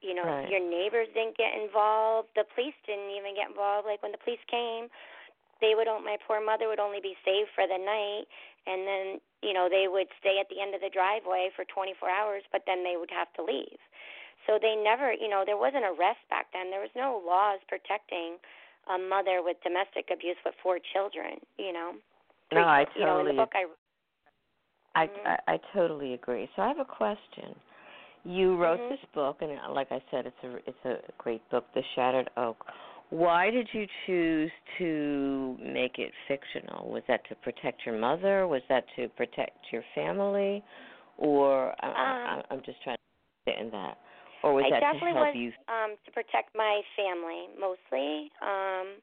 You 0.00 0.14
know, 0.14 0.24
Right. 0.24 0.48
your 0.48 0.60
neighbors 0.60 1.08
didn't 1.14 1.36
get 1.36 1.54
involved. 1.54 2.28
The 2.36 2.44
police 2.54 2.76
didn't 2.86 3.10
even 3.10 3.34
get 3.34 3.48
involved. 3.48 3.86
Like 3.86 4.02
when 4.02 4.12
the 4.12 4.18
police 4.22 4.42
came, 4.46 4.88
they 5.60 5.74
would. 5.74 5.88
My 6.04 6.16
poor 6.26 6.40
mother 6.40 6.68
would 6.68 6.78
only 6.78 7.00
be 7.00 7.16
saved 7.24 7.50
for 7.54 7.66
the 7.66 7.78
night, 7.78 8.26
and 8.66 8.86
then 8.86 9.04
you 9.42 9.52
know 9.52 9.68
they 9.68 9.88
would 9.88 10.06
stay 10.20 10.38
at 10.38 10.48
the 10.48 10.60
end 10.60 10.74
of 10.74 10.80
the 10.80 10.90
driveway 10.90 11.50
for 11.56 11.64
24 11.64 12.08
hours, 12.08 12.44
but 12.52 12.62
then 12.66 12.84
they 12.84 12.96
would 12.96 13.10
have 13.10 13.32
to 13.34 13.42
leave. 13.42 13.78
So 14.46 14.56
they 14.60 14.76
never, 14.76 15.12
you 15.12 15.28
know, 15.28 15.42
there 15.44 15.58
wasn't 15.58 15.84
arrest 15.84 16.22
back 16.30 16.46
then. 16.52 16.70
There 16.70 16.80
was 16.80 16.94
no 16.94 17.20
laws 17.20 17.58
protecting 17.66 18.38
a 18.86 18.96
mother 18.96 19.42
with 19.42 19.58
domestic 19.66 20.08
abuse 20.14 20.38
with 20.46 20.54
four 20.62 20.78
children. 20.78 21.40
You 21.58 21.72
know. 21.72 21.90
No, 22.52 22.62
I 22.62 22.84
you 22.94 23.04
know, 23.04 23.18
in 23.20 23.26
the 23.26 23.32
totally 23.32 23.36
book 23.36 23.50
I 23.54 23.64
I, 24.94 25.04
Mhm. 25.06 25.26
I 25.26 25.52
I 25.54 25.60
totally 25.74 26.14
agree. 26.14 26.48
So 26.56 26.62
I 26.62 26.68
have 26.68 26.78
a 26.78 26.84
question. 26.84 27.54
You 28.24 28.56
wrote 28.56 28.80
Mhm. 28.80 28.90
this 28.90 29.04
book, 29.14 29.38
and 29.40 29.58
uh, 29.60 29.70
like 29.72 29.92
I 29.92 30.02
said, 30.10 30.26
it's 30.26 30.44
a 30.44 30.56
it's 30.68 30.84
a 30.84 31.12
great 31.18 31.48
book, 31.50 31.64
The 31.74 31.82
Shattered 31.94 32.30
Oak. 32.36 32.64
Why 33.10 33.50
did 33.50 33.68
you 33.72 33.86
choose 34.06 34.50
to 34.78 35.56
make 35.60 35.98
it 35.98 36.12
fictional? 36.26 36.90
Was 36.90 37.02
that 37.08 37.26
to 37.28 37.34
protect 37.36 37.86
your 37.86 37.98
mother? 37.98 38.46
Was 38.46 38.62
that 38.68 38.84
to 38.96 39.08
protect 39.08 39.56
your 39.72 39.82
family? 39.94 40.62
Or 41.16 41.74
I, 41.82 41.86
I, 41.86 42.34
Um, 42.36 42.42
I'm 42.50 42.62
just 42.64 42.82
trying 42.82 42.96
to 43.46 43.60
in 43.60 43.70
that. 43.70 43.96
Or 44.42 44.52
was 44.54 44.64
I 44.66 44.70
that 44.70 44.80
to 44.80 44.86
definitely 44.92 45.12
help 45.14 45.34
was 45.34 45.36
you? 45.36 45.52
um 45.68 45.96
to 46.04 46.10
protect 46.12 46.54
my 46.54 46.82
family 46.96 47.48
mostly 47.58 48.30
um 48.42 49.00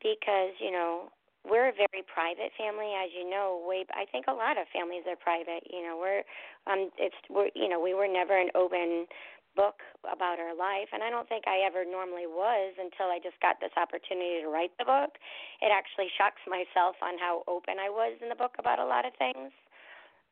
because 0.00 0.52
you 0.60 0.70
know 0.70 1.10
we're 1.44 1.68
a 1.68 1.76
very 1.76 2.02
private 2.08 2.50
family 2.56 2.96
as 2.96 3.12
you 3.12 3.28
know 3.28 3.60
way 3.68 3.84
I 3.92 4.08
think 4.08 4.26
a 4.28 4.32
lot 4.34 4.56
of 4.56 4.66
families 4.72 5.04
are 5.04 5.16
private 5.16 5.64
you 5.68 5.84
know 5.84 6.00
we're 6.00 6.24
um 6.66 6.90
it's 6.96 7.16
we're 7.28 7.52
you 7.54 7.68
know 7.68 7.78
we 7.78 7.92
were 7.94 8.08
never 8.08 8.36
an 8.36 8.48
open 8.56 9.06
book 9.54 9.78
about 10.02 10.40
our 10.40 10.56
life 10.56 10.90
and 10.92 11.02
I 11.02 11.10
don't 11.10 11.28
think 11.28 11.46
I 11.46 11.62
ever 11.62 11.84
normally 11.84 12.26
was 12.26 12.74
until 12.74 13.06
I 13.12 13.22
just 13.22 13.38
got 13.38 13.60
this 13.60 13.70
opportunity 13.78 14.42
to 14.42 14.50
write 14.50 14.74
the 14.82 14.84
book. 14.84 15.14
It 15.62 15.70
actually 15.70 16.10
shocks 16.18 16.42
myself 16.50 16.98
on 16.98 17.14
how 17.22 17.46
open 17.46 17.78
I 17.78 17.86
was 17.86 18.18
in 18.18 18.28
the 18.28 18.34
book 18.34 18.58
about 18.58 18.82
a 18.82 18.88
lot 18.88 19.06
of 19.06 19.14
things. 19.14 19.52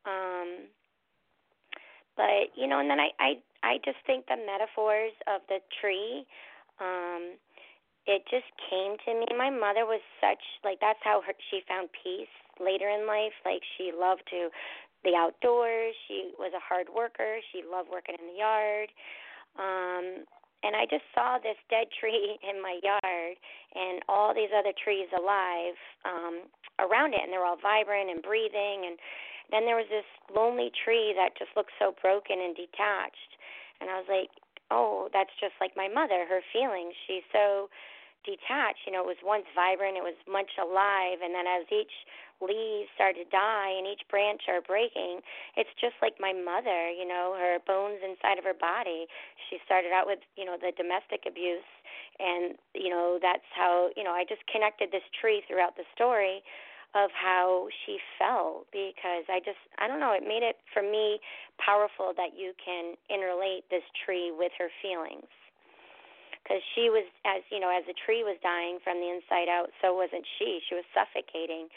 Um 0.08 0.66
but 2.16 2.50
you 2.56 2.66
know 2.66 2.80
and 2.80 2.90
then 2.90 2.98
I 2.98 3.12
I 3.20 3.30
I 3.62 3.74
just 3.84 4.00
think 4.08 4.26
the 4.26 4.40
metaphors 4.40 5.12
of 5.28 5.44
the 5.48 5.60
tree 5.80 6.26
um 6.80 7.36
it 8.06 8.22
just 8.30 8.50
came 8.70 8.98
to 9.06 9.10
me. 9.14 9.26
My 9.36 9.50
mother 9.50 9.86
was 9.86 10.02
such 10.20 10.42
like 10.64 10.80
that's 10.80 10.98
how 11.02 11.22
her, 11.22 11.34
she 11.50 11.62
found 11.68 11.88
peace 11.92 12.32
later 12.58 12.88
in 12.88 13.06
life. 13.06 13.34
Like 13.44 13.62
she 13.78 13.92
loved 13.94 14.26
to 14.30 14.50
the 15.04 15.14
outdoors. 15.14 15.94
She 16.08 16.34
was 16.38 16.52
a 16.54 16.62
hard 16.62 16.88
worker. 16.90 17.38
She 17.52 17.62
loved 17.62 17.90
working 17.90 18.16
in 18.18 18.26
the 18.26 18.38
yard. 18.38 18.90
Um 19.58 20.26
and 20.62 20.78
I 20.78 20.86
just 20.86 21.06
saw 21.14 21.38
this 21.38 21.58
dead 21.70 21.90
tree 21.98 22.38
in 22.42 22.62
my 22.62 22.78
yard 22.82 23.36
and 23.74 24.02
all 24.08 24.34
these 24.34 24.50
other 24.50 24.74
trees 24.74 25.06
alive 25.14 25.78
um 26.02 26.50
around 26.82 27.14
it 27.14 27.22
and 27.22 27.30
they're 27.30 27.46
all 27.46 27.60
vibrant 27.60 28.10
and 28.10 28.22
breathing. 28.22 28.90
And 28.90 28.98
then 29.54 29.62
there 29.62 29.78
was 29.78 29.86
this 29.90 30.08
lonely 30.34 30.74
tree 30.74 31.14
that 31.14 31.38
just 31.38 31.54
looked 31.54 31.76
so 31.78 31.94
broken 32.02 32.42
and 32.42 32.56
detached. 32.56 33.38
And 33.78 33.90
I 33.90 33.98
was 33.98 34.10
like, 34.10 34.30
"Oh, 34.72 35.08
that's 35.12 35.34
just 35.38 35.54
like 35.60 35.76
my 35.76 35.88
mother, 35.88 36.24
her 36.24 36.40
feelings. 36.52 36.94
She's 37.06 37.24
so 37.32 37.68
detached, 38.24 38.86
you 38.86 38.92
know, 38.92 39.02
it 39.02 39.10
was 39.18 39.22
once 39.22 39.46
vibrant, 39.54 39.98
it 39.98 40.06
was 40.06 40.16
much 40.30 40.50
alive, 40.58 41.20
and 41.22 41.34
then 41.34 41.46
as 41.46 41.66
each 41.70 41.92
leaves 42.40 42.90
started 42.94 43.26
to 43.26 43.28
die 43.30 43.70
and 43.70 43.86
each 43.86 44.02
branch 44.10 44.42
are 44.48 44.62
breaking, 44.62 45.22
it's 45.56 45.70
just 45.78 45.94
like 46.02 46.18
my 46.18 46.32
mother, 46.34 46.90
you 46.90 47.06
know, 47.06 47.34
her 47.38 47.58
bones 47.66 48.02
inside 48.02 48.38
of 48.38 48.44
her 48.44 48.54
body. 48.54 49.06
She 49.50 49.58
started 49.66 49.94
out 49.94 50.06
with, 50.06 50.18
you 50.34 50.44
know, 50.44 50.58
the 50.58 50.74
domestic 50.74 51.22
abuse 51.26 51.66
and, 52.18 52.58
you 52.74 52.90
know, 52.90 53.18
that's 53.22 53.46
how, 53.54 53.90
you 53.96 54.02
know, 54.02 54.10
I 54.10 54.24
just 54.26 54.42
connected 54.50 54.90
this 54.90 55.06
tree 55.14 55.42
throughout 55.46 55.76
the 55.76 55.86
story 55.94 56.42
of 56.94 57.08
how 57.16 57.68
she 57.84 57.96
felt 58.20 58.68
because 58.68 59.24
I 59.32 59.40
just 59.40 59.60
I 59.80 59.88
don't 59.88 60.00
know, 60.00 60.12
it 60.12 60.24
made 60.24 60.44
it 60.44 60.60
for 60.72 60.82
me 60.82 61.20
powerful 61.56 62.12
that 62.16 62.36
you 62.36 62.52
can 62.60 62.94
interrelate 63.08 63.64
this 63.72 63.84
tree 64.04 64.32
with 64.32 64.52
her 64.58 64.68
feelings. 64.84 65.28
Because 66.42 66.60
she 66.74 66.90
was 66.90 67.06
as 67.24 67.40
you 67.48 67.60
know 67.60 67.72
as 67.72 67.86
the 67.88 67.96
tree 67.96 68.24
was 68.24 68.36
dying 68.42 68.76
from 68.84 69.00
the 69.00 69.08
inside 69.08 69.48
out 69.48 69.72
so 69.80 69.96
wasn't 69.96 70.26
she. 70.38 70.60
She 70.68 70.74
was 70.76 70.84
suffocating. 70.92 71.72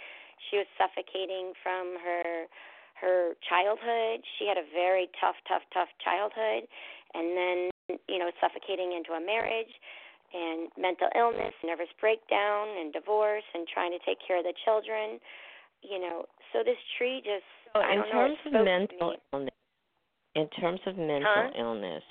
She 0.52 0.60
was 0.60 0.68
suffocating 0.76 1.56
from 1.64 1.96
her 2.04 2.52
her 3.00 3.36
childhood. 3.48 4.24
She 4.40 4.48
had 4.48 4.60
a 4.60 4.68
very 4.76 5.08
tough 5.22 5.40
tough 5.48 5.64
tough 5.72 5.92
childhood 6.04 6.68
and 7.16 7.38
then 7.38 7.58
you 8.12 8.20
know 8.20 8.32
suffocating 8.42 8.92
into 8.92 9.14
a 9.14 9.22
marriage 9.24 9.72
and 10.36 10.70
mental 10.78 11.08
illness 11.16 11.54
nervous 11.64 11.88
breakdown 12.02 12.68
and 12.80 12.92
divorce 12.92 13.44
and 13.54 13.68
trying 13.72 13.92
to 13.92 14.00
take 14.06 14.18
care 14.28 14.40
of 14.40 14.44
the 14.44 14.54
children 14.66 15.20
you 15.82 16.00
know 16.00 16.26
so 16.52 16.60
this 16.64 16.78
tree 16.98 17.22
just 17.24 17.48
So 17.74 17.80
in 17.80 17.88
don't 17.96 18.10
know, 18.10 18.28
terms 18.28 18.38
of 18.46 18.52
mental 18.54 19.16
illness, 19.34 19.54
in 20.36 20.48
terms 20.60 20.82
of 20.86 20.98
mental 20.98 21.24
Huh? 21.26 21.50
illness, 21.58 22.04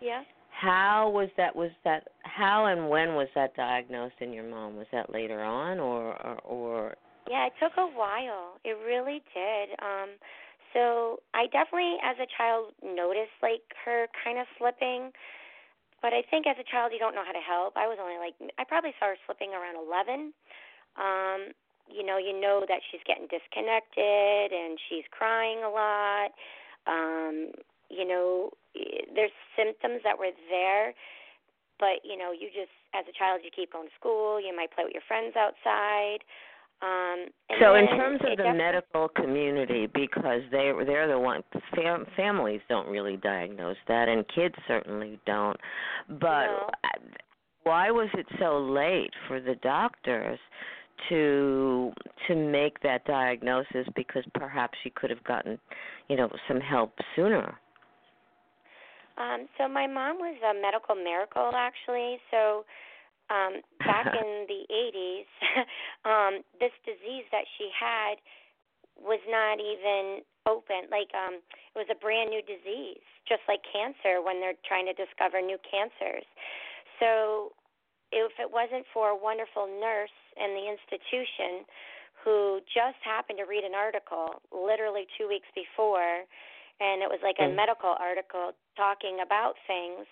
yeah 0.00 0.22
how 0.62 1.10
was 1.10 1.28
that? 1.36 1.56
Was 1.56 1.70
that 1.84 2.06
how 2.22 2.66
and 2.66 2.88
when 2.88 3.14
was 3.16 3.26
that 3.34 3.56
diagnosed 3.56 4.14
in 4.20 4.32
your 4.32 4.44
mom? 4.48 4.76
Was 4.76 4.86
that 4.92 5.12
later 5.12 5.42
on, 5.42 5.80
or 5.80 6.14
or, 6.22 6.38
or 6.44 6.94
Yeah, 7.28 7.46
it 7.46 7.52
took 7.58 7.72
a 7.78 7.86
while. 7.86 8.60
It 8.64 8.76
really 8.86 9.22
did. 9.34 9.70
Um 9.82 10.10
so 10.72 11.18
I 11.34 11.46
definitely 11.46 11.96
as 12.04 12.16
a 12.22 12.28
child 12.38 12.74
noticed 12.82 13.34
like 13.42 13.62
her 13.84 14.06
kind 14.22 14.38
of 14.38 14.46
slipping, 14.58 15.10
but 16.02 16.12
I 16.12 16.22
think 16.26 16.46
as 16.46 16.58
a 16.58 16.66
child 16.66 16.92
you 16.92 16.98
don't 16.98 17.14
know 17.14 17.24
how 17.24 17.32
to 17.32 17.40
help. 17.40 17.78
I 17.78 17.86
was 17.86 17.96
only 18.02 18.18
like 18.18 18.34
I 18.58 18.64
probably 18.66 18.92
saw 18.98 19.14
her 19.14 19.18
slipping 19.24 19.54
around 19.54 19.78
11. 19.78 20.34
Um 20.98 21.54
you 21.90 22.06
know, 22.06 22.16
you 22.18 22.34
know 22.34 22.64
that 22.68 22.80
she's 22.90 23.02
getting 23.06 23.30
disconnected 23.30 24.52
and 24.52 24.78
she's 24.90 25.06
crying 25.10 25.62
a 25.64 25.70
lot. 25.70 26.34
Um 26.90 27.54
you 27.88 28.08
know, 28.08 28.50
there's 29.14 29.34
symptoms 29.56 30.00
that 30.02 30.18
were 30.18 30.32
there, 30.50 30.94
but 31.78 32.02
you 32.04 32.18
know, 32.18 32.32
you 32.32 32.50
just 32.50 32.74
as 32.92 33.06
a 33.08 33.14
child 33.16 33.40
you 33.44 33.50
keep 33.54 33.72
going 33.72 33.88
to 33.88 33.94
school, 33.98 34.42
you 34.42 34.52
might 34.54 34.74
play 34.74 34.84
with 34.84 34.92
your 34.92 35.06
friends 35.06 35.38
outside 35.38 36.26
Um, 36.82 37.26
so, 37.60 37.76
in 37.76 37.86
terms 37.86 38.20
of 38.28 38.36
the 38.38 38.52
medical 38.52 39.08
community, 39.08 39.86
because 39.94 40.40
they 40.50 40.72
they're 40.84 41.06
the 41.06 41.18
one 41.18 41.44
fam, 41.76 42.04
families 42.16 42.60
don't 42.68 42.88
really 42.88 43.16
diagnose 43.18 43.76
that, 43.86 44.08
and 44.08 44.24
kids 44.34 44.54
certainly 44.66 45.20
don't. 45.24 45.56
But 46.08 46.46
no. 46.46 46.70
why 47.62 47.92
was 47.92 48.08
it 48.14 48.26
so 48.40 48.58
late 48.58 49.12
for 49.28 49.40
the 49.40 49.54
doctors 49.62 50.40
to 51.08 51.92
to 52.26 52.34
make 52.34 52.80
that 52.82 53.04
diagnosis? 53.04 53.86
Because 53.94 54.24
perhaps 54.34 54.76
she 54.82 54.90
could 54.90 55.10
have 55.10 55.22
gotten, 55.22 55.60
you 56.08 56.16
know, 56.16 56.28
some 56.48 56.60
help 56.60 56.94
sooner. 57.14 57.56
Um, 59.18 59.46
so 59.56 59.68
my 59.68 59.86
mom 59.86 60.16
was 60.16 60.36
a 60.42 60.60
medical 60.60 60.96
miracle, 60.96 61.52
actually. 61.54 62.18
So 62.32 62.64
um, 63.32 63.64
back 63.80 64.12
in 64.20 64.44
the 64.46 64.62
80s, 64.68 65.30
um, 66.04 66.44
this 66.60 66.74
disease 66.84 67.24
that 67.32 67.48
she 67.56 67.72
had 67.72 68.20
was 69.00 69.24
not 69.24 69.56
even 69.56 70.20
open. 70.44 70.92
Like 70.92 71.08
um, 71.16 71.40
it 71.40 71.78
was 71.78 71.88
a 71.88 71.96
brand 71.96 72.28
new 72.28 72.44
disease, 72.44 73.02
just 73.24 73.40
like 73.48 73.64
cancer 73.64 74.20
when 74.20 74.38
they're 74.38 74.58
trying 74.68 74.84
to 74.86 74.94
discover 74.94 75.40
new 75.40 75.56
cancers. 75.64 76.28
So 77.00 77.56
if 78.12 78.36
it 78.36 78.52
wasn't 78.52 78.84
for 78.92 79.08
a 79.08 79.16
wonderful 79.16 79.66
nurse 79.66 80.14
in 80.36 80.52
the 80.52 80.68
institution 80.68 81.64
who 82.22 82.60
just 82.68 83.00
happened 83.02 83.40
to 83.40 83.48
read 83.48 83.64
an 83.64 83.74
article 83.74 84.38
literally 84.52 85.08
two 85.18 85.26
weeks 85.26 85.48
before, 85.56 86.28
and 86.78 87.02
it 87.02 87.10
was 87.10 87.18
like 87.24 87.40
a 87.40 87.48
mm. 87.48 87.56
medical 87.56 87.96
article 87.98 88.52
talking 88.76 89.18
about 89.24 89.54
things 89.66 90.06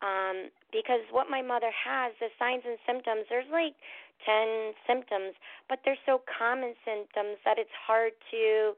um, 0.00 0.48
because 0.72 1.04
what 1.10 1.28
my 1.28 1.42
mother 1.42 1.70
has, 1.72 2.12
the 2.20 2.32
signs 2.38 2.64
and 2.64 2.78
symptoms, 2.86 3.28
there's 3.28 3.48
like 3.52 3.76
10 4.24 4.72
symptoms, 4.86 5.36
but 5.68 5.80
they're 5.84 6.00
so 6.04 6.20
common 6.24 6.74
symptoms 6.84 7.40
that 7.44 7.58
it's 7.58 7.74
hard 7.74 8.12
to. 8.30 8.76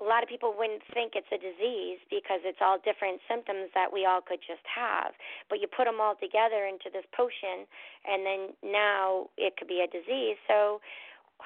A 0.00 0.06
lot 0.08 0.24
of 0.24 0.32
people 0.32 0.56
wouldn't 0.56 0.80
think 0.96 1.12
it's 1.12 1.28
a 1.28 1.36
disease 1.36 2.00
because 2.08 2.40
it's 2.48 2.64
all 2.64 2.80
different 2.80 3.20
symptoms 3.28 3.68
that 3.76 3.92
we 3.92 4.08
all 4.08 4.24
could 4.24 4.40
just 4.40 4.64
have. 4.64 5.12
But 5.52 5.60
you 5.60 5.68
put 5.68 5.84
them 5.84 6.00
all 6.00 6.16
together 6.16 6.64
into 6.64 6.88
this 6.88 7.04
potion, 7.12 7.68
and 8.08 8.24
then 8.24 8.40
now 8.64 9.28
it 9.36 9.60
could 9.60 9.68
be 9.68 9.84
a 9.84 9.88
disease. 9.92 10.40
So 10.48 10.80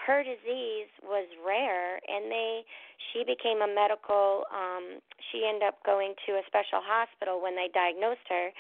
her 0.07 0.23
disease 0.23 0.91
was 1.03 1.27
rare 1.47 2.03
and 2.03 2.31
they 2.31 2.67
she 3.11 3.23
became 3.23 3.63
a 3.63 3.71
medical 3.71 4.43
um 4.51 4.99
she 5.31 5.47
ended 5.47 5.63
up 5.63 5.79
going 5.87 6.15
to 6.27 6.35
a 6.35 6.43
special 6.47 6.83
hospital 6.83 7.41
when 7.41 7.55
they 7.55 7.71
diagnosed 7.73 8.27
her 8.29 8.51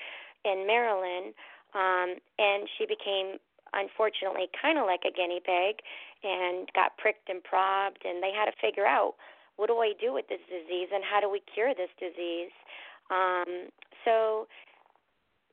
in 0.45 0.67
Maryland, 0.67 1.35
um, 1.75 2.17
and 2.39 2.69
she 2.79 2.87
became 2.87 3.39
unfortunately 3.75 4.47
kind 4.55 4.79
of 4.79 4.87
like 4.87 5.03
a 5.03 5.13
guinea 5.13 5.43
pig 5.43 5.83
and 6.23 6.71
got 6.73 6.97
pricked 6.97 7.29
and 7.29 7.43
probed 7.43 8.07
and 8.07 8.23
they 8.23 8.31
had 8.31 8.47
to 8.47 8.55
figure 8.63 8.87
out 8.87 9.15
what 9.57 9.67
do 9.67 9.79
I 9.79 9.93
do 9.99 10.15
with 10.15 10.27
this 10.31 10.43
disease 10.47 10.89
and 10.95 11.03
how 11.03 11.21
do 11.21 11.31
we 11.31 11.43
cure 11.53 11.75
this 11.75 11.91
disease? 11.99 12.55
Um 13.11 13.71
so 14.07 14.47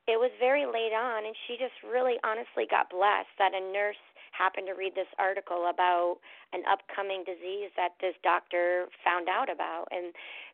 it 0.05 0.17
was 0.17 0.31
very 0.39 0.65
late 0.65 0.93
on 0.93 1.25
and 1.25 1.35
she 1.47 1.57
just 1.57 1.75
really 1.81 2.21
honestly 2.23 2.69
got 2.69 2.89
blessed 2.93 3.33
that 3.41 3.57
a 3.57 3.61
nurse 3.73 3.99
happened 4.31 4.69
to 4.71 4.77
read 4.77 4.95
this 4.95 5.11
article 5.19 5.67
about 5.67 6.17
an 6.53 6.63
upcoming 6.69 7.25
disease 7.27 7.69
that 7.75 7.97
this 7.99 8.15
doctor 8.23 8.87
found 9.03 9.27
out 9.27 9.49
about 9.49 9.89
and 9.91 10.13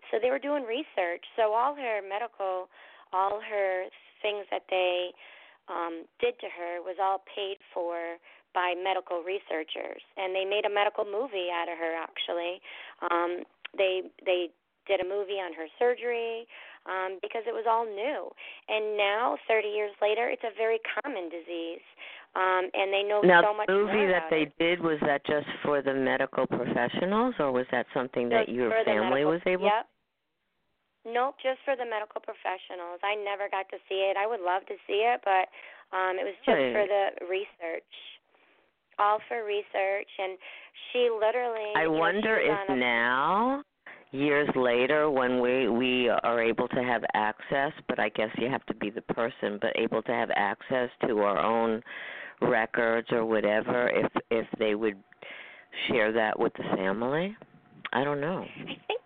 so 0.10 0.18
they 0.24 0.32
were 0.32 0.40
doing 0.40 0.64
research. 0.64 1.28
So 1.36 1.52
all 1.52 1.76
her 1.76 2.00
medical 2.00 2.72
all 3.14 3.40
her 3.40 3.86
things 4.22 4.46
that 4.52 4.64
they 4.70 5.12
um, 5.68 6.06
did 6.20 6.40
to 6.40 6.48
her 6.48 6.82
was 6.82 6.98
all 7.02 7.24
paid 7.36 7.58
for 7.74 8.18
by 8.54 8.74
medical 8.74 9.22
researchers, 9.22 10.02
and 10.18 10.34
they 10.34 10.46
made 10.46 10.66
a 10.66 10.74
medical 10.74 11.06
movie 11.06 11.52
out 11.54 11.70
of 11.70 11.78
her. 11.78 11.94
Actually, 11.94 12.60
um, 13.06 13.44
they 13.78 14.02
they 14.26 14.50
did 14.88 15.02
a 15.02 15.08
movie 15.08 15.38
on 15.38 15.54
her 15.54 15.68
surgery 15.78 16.48
um, 16.88 17.20
because 17.22 17.44
it 17.46 17.52
was 17.52 17.68
all 17.68 17.86
new. 17.86 18.32
And 18.72 18.98
now, 18.98 19.38
30 19.48 19.68
years 19.68 19.92
later, 20.02 20.32
it's 20.32 20.44
a 20.44 20.56
very 20.56 20.80
common 21.04 21.30
disease, 21.30 21.84
um, 22.36 22.72
and 22.74 22.90
they 22.90 23.04
know 23.04 23.22
now, 23.22 23.44
so 23.44 23.54
much. 23.54 23.68
Now, 23.68 23.76
the 23.76 23.84
movie 23.84 24.08
that 24.08 24.32
they 24.32 24.48
it. 24.48 24.58
did 24.58 24.80
was 24.80 24.98
that 25.06 25.26
just 25.28 25.48
for 25.64 25.82
the 25.82 25.94
medical 25.94 26.48
professionals, 26.48 27.36
or 27.40 27.52
was 27.52 27.68
that 27.72 27.86
something 27.94 28.30
that 28.30 28.50
your 28.50 28.72
family 28.86 29.28
medical, 29.28 29.32
was 29.32 29.42
able? 29.46 29.66
Yep. 29.66 29.86
Nope, 31.08 31.36
just 31.42 31.60
for 31.64 31.76
the 31.80 31.88
medical 31.88 32.20
professionals. 32.20 33.00
I 33.00 33.16
never 33.16 33.48
got 33.48 33.70
to 33.72 33.80
see 33.88 34.12
it. 34.12 34.18
I 34.20 34.28
would 34.28 34.42
love 34.42 34.68
to 34.68 34.76
see 34.86 35.08
it, 35.08 35.22
but 35.24 35.48
um 35.96 36.20
it 36.20 36.26
was 36.28 36.36
just 36.44 36.52
right. 36.52 36.74
for 36.76 36.86
the 36.86 37.26
research. 37.26 37.94
All 39.00 39.20
for 39.28 39.46
research 39.46 40.10
and 40.20 40.38
she 40.92 41.10
literally 41.10 41.72
I 41.76 41.88
wonder 41.88 42.38
if 42.38 42.70
a, 42.70 42.76
now 42.76 43.64
years 44.12 44.50
later 44.56 45.10
when 45.10 45.40
we 45.40 45.70
we 45.70 46.10
are 46.10 46.42
able 46.42 46.68
to 46.70 46.84
have 46.84 47.04
access, 47.14 47.72
but 47.88 48.00
I 48.00 48.10
guess 48.10 48.30
you 48.38 48.50
have 48.50 48.66
to 48.66 48.76
be 48.76 48.90
the 48.90 49.02
person, 49.02 49.60
but 49.62 49.72
able 49.76 50.02
to 50.04 50.12
have 50.12 50.30
access 50.36 50.90
to 51.08 51.20
our 51.20 51.40
own 51.40 51.82
records 52.42 53.08
or 53.12 53.26
whatever 53.26 53.90
if 53.90 54.12
if 54.30 54.48
they 54.60 54.76
would 54.76 54.98
share 55.88 56.12
that 56.12 56.38
with 56.38 56.54
the 56.54 56.64
family. 56.76 57.36
I 57.94 58.04
don't 58.04 58.22
know. 58.22 58.44
I 58.44 58.66
think 58.88 58.97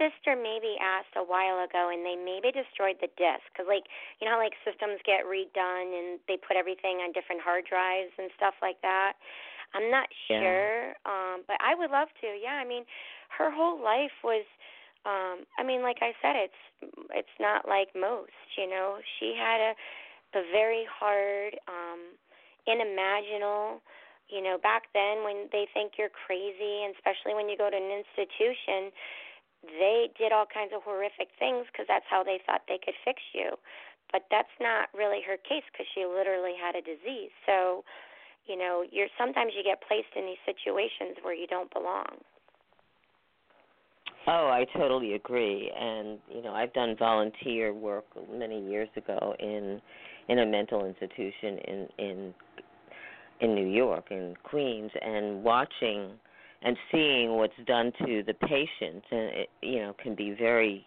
sister 0.00 0.32
maybe 0.32 0.80
asked 0.80 1.12
a 1.12 1.22
while 1.22 1.60
ago, 1.60 1.92
and 1.92 2.00
they 2.00 2.16
maybe 2.16 2.48
destroyed 2.48 2.96
the 3.04 3.12
disk 3.20 3.44
because, 3.52 3.68
like, 3.68 3.84
you 4.16 4.24
know, 4.24 4.34
how, 4.34 4.40
like 4.40 4.56
systems 4.64 4.96
get 5.04 5.28
redone 5.28 5.92
and 5.92 6.16
they 6.24 6.40
put 6.40 6.56
everything 6.56 7.04
on 7.04 7.12
different 7.12 7.44
hard 7.44 7.68
drives 7.68 8.16
and 8.16 8.32
stuff 8.40 8.56
like 8.64 8.80
that. 8.80 9.20
I'm 9.76 9.92
not 9.92 10.08
sure, 10.26 10.96
yeah. 10.96 11.06
um, 11.06 11.44
but 11.44 11.60
I 11.60 11.76
would 11.76 11.92
love 11.92 12.08
to. 12.24 12.28
Yeah, 12.32 12.56
I 12.56 12.64
mean, 12.64 12.88
her 13.36 13.52
whole 13.52 13.76
life 13.76 14.16
was. 14.24 14.48
Um, 15.06 15.48
I 15.56 15.64
mean, 15.64 15.80
like 15.80 16.04
I 16.04 16.12
said, 16.20 16.36
it's 16.36 16.60
it's 17.12 17.36
not 17.38 17.68
like 17.68 17.92
most. 17.94 18.34
You 18.56 18.68
know, 18.68 18.98
she 19.20 19.36
had 19.36 19.60
a 19.60 19.72
a 20.40 20.42
very 20.52 20.86
hard, 20.88 21.54
um, 21.68 22.16
inimaginable 22.66 23.80
you 24.30 24.42
know, 24.42 24.56
back 24.62 24.86
then 24.94 25.26
when 25.26 25.50
they 25.50 25.66
think 25.74 25.98
you're 25.98 26.14
crazy, 26.14 26.86
and 26.86 26.94
especially 26.94 27.34
when 27.34 27.50
you 27.50 27.58
go 27.58 27.68
to 27.68 27.76
an 27.76 27.90
institution, 27.90 28.94
they 29.62 30.08
did 30.16 30.32
all 30.32 30.46
kinds 30.46 30.72
of 30.74 30.82
horrific 30.82 31.28
things 31.38 31.66
because 31.72 31.86
that's 31.88 32.06
how 32.08 32.24
they 32.24 32.40
thought 32.46 32.62
they 32.68 32.80
could 32.82 32.96
fix 33.04 33.20
you. 33.34 33.56
But 34.12 34.26
that's 34.30 34.52
not 34.60 34.88
really 34.96 35.20
her 35.26 35.36
case 35.36 35.64
because 35.70 35.86
she 35.94 36.04
literally 36.04 36.54
had 36.58 36.74
a 36.74 36.82
disease. 36.82 37.30
So, 37.46 37.84
you 38.46 38.56
know, 38.56 38.82
you're 38.90 39.12
sometimes 39.18 39.52
you 39.54 39.62
get 39.62 39.78
placed 39.86 40.10
in 40.16 40.26
these 40.26 40.42
situations 40.42 41.20
where 41.22 41.34
you 41.34 41.46
don't 41.46 41.72
belong. 41.72 42.18
Oh, 44.26 44.48
I 44.48 44.66
totally 44.76 45.14
agree. 45.14 45.70
And 45.76 46.18
you 46.28 46.42
know, 46.42 46.52
I've 46.52 46.72
done 46.72 46.96
volunteer 46.98 47.72
work 47.72 48.04
many 48.32 48.60
years 48.60 48.88
ago 48.96 49.34
in 49.38 49.80
in 50.28 50.40
a 50.40 50.46
mental 50.46 50.84
institution 50.84 51.58
in 51.68 51.88
in 51.98 52.34
in 53.40 53.54
New 53.54 53.68
York 53.68 54.06
in 54.10 54.34
Queens 54.42 54.90
and 55.00 55.42
watching 55.42 56.12
and 56.62 56.76
seeing 56.90 57.36
what's 57.36 57.52
done 57.66 57.92
to 58.04 58.22
the 58.26 58.34
patient 58.34 59.02
and 59.10 59.30
it 59.32 59.48
you 59.62 59.80
know 59.80 59.94
can 60.02 60.14
be 60.14 60.34
very 60.38 60.84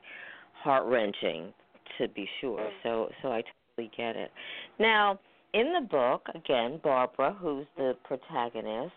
heart 0.54 0.86
wrenching 0.86 1.54
to 1.98 2.08
be 2.10 2.28
sure 2.40 2.60
mm. 2.60 2.70
so 2.84 3.10
so 3.22 3.32
i 3.32 3.42
totally 3.76 3.92
get 3.96 4.16
it 4.16 4.32
now 4.80 5.20
in 5.54 5.74
the 5.74 5.88
book 5.88 6.26
again 6.36 6.80
barbara 6.84 7.36
who's 7.40 7.66
the 7.78 7.96
protagonist 8.04 8.94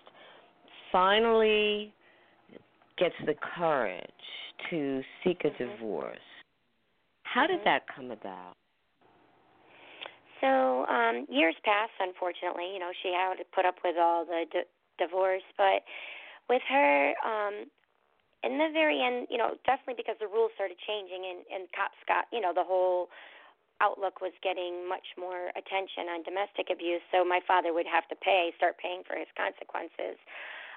finally 0.93 1.93
gets 2.99 3.15
the 3.27 3.35
courage 3.57 4.03
to 4.71 5.03
seek 5.23 5.43
a 5.45 5.49
mm-hmm. 5.49 5.77
divorce 5.77 6.19
how 7.23 7.47
did 7.47 7.57
mm-hmm. 7.57 7.65
that 7.65 7.83
come 7.95 8.11
about 8.11 8.55
so 10.41 10.85
um 10.87 11.27
years 11.29 11.55
passed 11.65 11.93
unfortunately 12.01 12.71
you 12.73 12.79
know 12.79 12.91
she 13.03 13.09
had 13.09 13.35
to 13.35 13.45
put 13.55 13.65
up 13.65 13.77
with 13.85 13.97
all 13.99 14.25
the 14.25 14.45
d- 14.53 14.61
divorce 14.99 15.43
but 15.57 15.83
with 16.49 16.63
her, 16.69 17.15
um, 17.25 17.67
in 18.45 18.59
the 18.59 18.71
very 18.73 19.03
end, 19.03 19.27
you 19.31 19.39
know, 19.39 19.59
definitely 19.67 19.99
because 19.99 20.17
the 20.21 20.31
rules 20.31 20.53
started 20.55 20.79
changing 20.87 21.25
and, 21.27 21.41
and 21.51 21.63
cops 21.75 21.99
got, 22.07 22.31
you 22.31 22.41
know, 22.41 22.55
the 22.55 22.65
whole 22.65 23.09
outlook 23.81 24.21
was 24.21 24.33
getting 24.41 24.89
much 24.89 25.05
more 25.19 25.53
attention 25.53 26.09
on 26.09 26.23
domestic 26.23 26.73
abuse, 26.73 27.03
so 27.13 27.25
my 27.25 27.41
father 27.45 27.75
would 27.75 27.89
have 27.89 28.09
to 28.09 28.17
pay, 28.17 28.53
start 28.57 28.79
paying 28.81 29.03
for 29.05 29.17
his 29.19 29.29
consequences. 29.37 30.17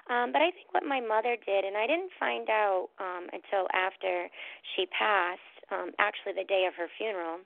Um, 0.08 0.32
but 0.32 0.42
I 0.42 0.50
think 0.50 0.72
what 0.72 0.82
my 0.82 1.00
mother 1.00 1.36
did, 1.38 1.64
and 1.64 1.76
I 1.76 1.86
didn't 1.86 2.10
find 2.18 2.48
out 2.50 2.90
um, 2.98 3.30
until 3.32 3.70
after 3.72 4.28
she 4.74 4.84
passed, 4.90 5.54
um, 5.70 5.92
actually 6.02 6.34
the 6.34 6.48
day 6.48 6.66
of 6.66 6.74
her 6.74 6.90
funeral, 6.98 7.40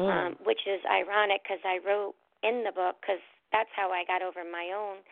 mm. 0.00 0.10
um, 0.10 0.30
which 0.42 0.66
is 0.66 0.82
ironic 0.90 1.46
because 1.46 1.62
I 1.62 1.78
wrote 1.84 2.18
in 2.42 2.64
the 2.66 2.74
book 2.74 2.98
because 3.00 3.22
that's 3.52 3.70
how 3.76 3.92
I 3.92 4.02
got 4.04 4.20
over 4.20 4.42
my 4.42 4.74
own 4.74 5.04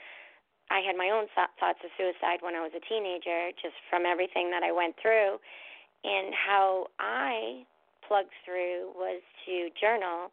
I 0.70 0.80
had 0.80 0.96
my 0.96 1.10
own 1.10 1.26
thoughts 1.34 1.82
of 1.82 1.90
suicide 1.98 2.40
when 2.40 2.54
I 2.54 2.62
was 2.62 2.72
a 2.74 2.82
teenager, 2.86 3.50
just 3.58 3.74
from 3.90 4.06
everything 4.06 4.50
that 4.50 4.62
I 4.62 4.70
went 4.70 4.94
through. 5.02 5.42
And 6.06 6.32
how 6.32 6.86
I 6.98 7.66
plugged 8.06 8.32
through 8.46 8.94
was 8.94 9.20
to 9.46 9.68
journal 9.76 10.30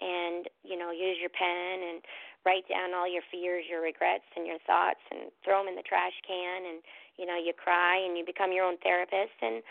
and, 0.00 0.48
you 0.64 0.78
know, 0.78 0.90
use 0.94 1.18
your 1.20 1.28
pen 1.28 1.82
and 1.84 2.00
write 2.46 2.64
down 2.70 2.94
all 2.94 3.04
your 3.04 3.26
fears, 3.28 3.68
your 3.68 3.82
regrets, 3.82 4.24
and 4.32 4.46
your 4.46 4.56
thoughts, 4.64 5.02
and 5.10 5.28
throw 5.44 5.60
them 5.60 5.68
in 5.68 5.76
the 5.76 5.84
trash 5.84 6.16
can. 6.24 6.64
And 6.64 6.80
you 7.20 7.26
know, 7.26 7.36
you 7.36 7.52
cry 7.52 8.00
and 8.00 8.16
you 8.16 8.24
become 8.24 8.50
your 8.50 8.64
own 8.64 8.80
therapist. 8.80 9.36
And 9.42 9.62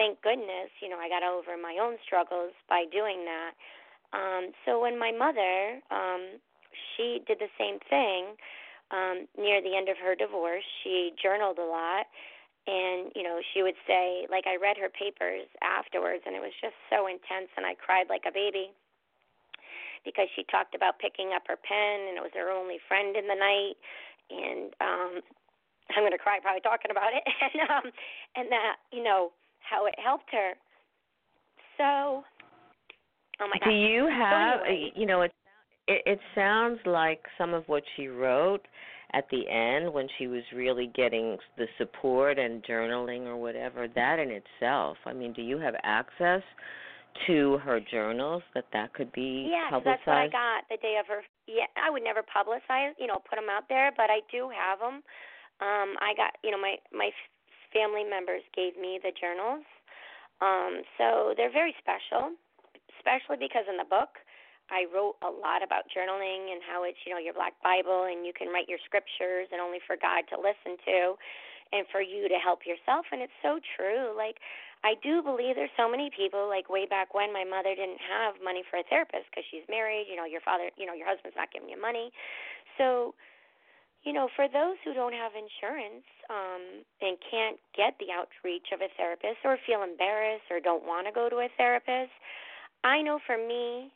thank 0.00 0.22
goodness, 0.22 0.72
you 0.80 0.88
know, 0.88 0.96
I 0.96 1.12
got 1.12 1.22
over 1.22 1.60
my 1.60 1.76
own 1.76 2.00
struggles 2.00 2.56
by 2.64 2.88
doing 2.90 3.28
that. 3.28 3.52
Um, 4.16 4.56
so 4.64 4.80
when 4.80 4.98
my 4.98 5.12
mother, 5.12 5.84
um, 5.92 6.40
she 6.96 7.20
did 7.28 7.38
the 7.44 7.52
same 7.60 7.76
thing 7.92 8.40
um, 8.90 9.28
near 9.36 9.60
the 9.62 9.76
end 9.76 9.88
of 9.88 9.96
her 9.98 10.14
divorce. 10.14 10.64
She 10.82 11.12
journaled 11.20 11.58
a 11.58 11.64
lot, 11.64 12.06
and 12.66 13.12
you 13.14 13.22
know, 13.22 13.40
she 13.52 13.62
would 13.62 13.78
say, 13.86 14.26
like, 14.30 14.46
I 14.46 14.56
read 14.56 14.76
her 14.78 14.88
papers 14.88 15.48
afterwards, 15.62 16.22
and 16.26 16.34
it 16.34 16.42
was 16.42 16.54
just 16.60 16.76
so 16.90 17.06
intense, 17.06 17.52
and 17.56 17.64
I 17.64 17.74
cried 17.74 18.08
like 18.08 18.24
a 18.28 18.32
baby 18.32 18.72
because 20.04 20.28
she 20.36 20.44
talked 20.48 20.74
about 20.74 20.98
picking 20.98 21.32
up 21.34 21.44
her 21.48 21.58
pen, 21.58 22.08
and 22.08 22.16
it 22.16 22.24
was 22.24 22.32
her 22.34 22.50
only 22.50 22.78
friend 22.88 23.16
in 23.16 23.28
the 23.28 23.36
night, 23.36 23.76
and 24.30 24.72
um, 24.80 25.12
I'm 25.92 26.02
going 26.02 26.16
to 26.16 26.20
cry 26.20 26.38
probably 26.40 26.64
talking 26.64 26.90
about 26.90 27.12
it, 27.12 27.24
and 27.44 27.58
um, 27.68 27.86
and 28.36 28.46
that 28.52 28.76
you 28.92 29.02
know 29.02 29.32
how 29.60 29.86
it 29.86 29.94
helped 29.98 30.32
her. 30.32 30.54
So 31.76 32.24
Oh 33.40 33.46
my 33.46 33.58
Do 33.64 33.70
you 33.70 34.08
have, 34.08 34.60
so 34.60 34.64
anyway, 34.64 34.92
you 34.96 35.06
know, 35.06 35.22
it, 35.22 35.32
it 35.88 36.02
it 36.06 36.20
sounds 36.34 36.78
like 36.86 37.20
some 37.36 37.54
of 37.54 37.64
what 37.66 37.82
she 37.96 38.08
wrote 38.08 38.66
at 39.14 39.24
the 39.30 39.48
end 39.48 39.92
when 39.92 40.06
she 40.18 40.26
was 40.26 40.42
really 40.54 40.92
getting 40.94 41.38
the 41.56 41.66
support 41.78 42.38
and 42.38 42.62
journaling 42.62 43.24
or 43.26 43.36
whatever. 43.36 43.88
That 43.88 44.18
in 44.18 44.30
itself, 44.30 44.98
I 45.06 45.12
mean, 45.12 45.32
do 45.32 45.42
you 45.42 45.58
have 45.58 45.74
access 45.82 46.42
to 47.26 47.58
her 47.64 47.80
journals 47.80 48.42
that 48.54 48.66
that 48.72 48.92
could 48.92 49.10
be 49.12 49.48
yeah, 49.50 49.70
publicized? 49.70 50.00
that's 50.04 50.06
what 50.06 50.16
I 50.16 50.28
got 50.28 50.68
the 50.70 50.76
day 50.76 50.98
of 51.00 51.06
her. 51.08 51.22
Yeah, 51.46 51.66
I 51.82 51.90
would 51.90 52.04
never 52.04 52.20
publicize, 52.20 52.92
you 52.98 53.06
know, 53.06 53.18
put 53.28 53.36
them 53.36 53.48
out 53.50 53.64
there, 53.68 53.90
but 53.96 54.10
I 54.10 54.20
do 54.30 54.50
have 54.52 54.78
them. 54.78 55.02
Um, 55.60 55.96
I 55.98 56.14
got, 56.14 56.36
you 56.44 56.52
know, 56.52 56.60
my 56.60 56.76
my 56.92 57.10
family 57.72 58.04
members 58.04 58.42
gave 58.54 58.76
me 58.76 59.00
the 59.02 59.10
journals, 59.18 59.64
um, 60.40 60.82
so 60.96 61.34
they're 61.36 61.52
very 61.52 61.74
special 61.80 62.36
especially 62.98 63.38
because 63.40 63.64
in 63.70 63.76
the 63.78 63.88
book 63.88 64.18
I 64.68 64.84
wrote 64.92 65.16
a 65.24 65.32
lot 65.32 65.64
about 65.64 65.88
journaling 65.88 66.52
and 66.52 66.60
how 66.60 66.84
it's, 66.84 67.00
you 67.08 67.12
know, 67.12 67.20
your 67.20 67.34
black 67.34 67.56
Bible 67.64 68.08
and 68.08 68.24
you 68.24 68.32
can 68.36 68.48
write 68.52 68.68
your 68.68 68.80
scriptures 68.84 69.48
and 69.52 69.60
only 69.60 69.80
for 69.86 69.96
God 69.96 70.28
to 70.32 70.36
listen 70.36 70.76
to 70.84 71.16
and 71.72 71.84
for 71.92 72.00
you 72.00 72.28
to 72.28 72.38
help 72.40 72.64
yourself 72.64 73.04
and 73.12 73.20
it's 73.20 73.38
so 73.40 73.60
true. 73.76 74.12
Like 74.16 74.40
I 74.84 74.94
do 75.00 75.24
believe 75.24 75.56
there's 75.56 75.74
so 75.76 75.88
many 75.88 76.12
people 76.12 76.48
like 76.48 76.68
way 76.68 76.84
back 76.84 77.12
when 77.16 77.32
my 77.32 77.44
mother 77.44 77.72
didn't 77.72 78.00
have 78.04 78.40
money 78.44 78.62
for 78.68 78.80
a 78.80 78.86
therapist 78.88 79.28
because 79.32 79.44
she's 79.50 79.64
married, 79.68 80.08
you 80.08 80.16
know, 80.16 80.28
your 80.28 80.44
father, 80.44 80.68
you 80.76 80.84
know, 80.84 80.94
your 80.94 81.08
husband's 81.08 81.36
not 81.36 81.52
giving 81.52 81.68
you 81.68 81.80
money. 81.80 82.12
So 82.76 83.16
you 84.04 84.12
know, 84.12 84.28
for 84.36 84.46
those 84.46 84.78
who 84.84 84.94
don't 84.94 85.12
have 85.12 85.32
insurance 85.34 86.06
um, 86.30 86.86
and 87.02 87.18
can't 87.30 87.58
get 87.74 87.98
the 87.98 88.14
outreach 88.14 88.70
of 88.72 88.80
a 88.80 88.88
therapist 88.96 89.42
or 89.44 89.58
feel 89.66 89.82
embarrassed 89.82 90.46
or 90.50 90.60
don't 90.60 90.84
want 90.86 91.06
to 91.06 91.12
go 91.12 91.28
to 91.28 91.42
a 91.42 91.48
therapist, 91.58 92.14
I 92.84 93.02
know 93.02 93.18
for 93.26 93.36
me 93.36 93.90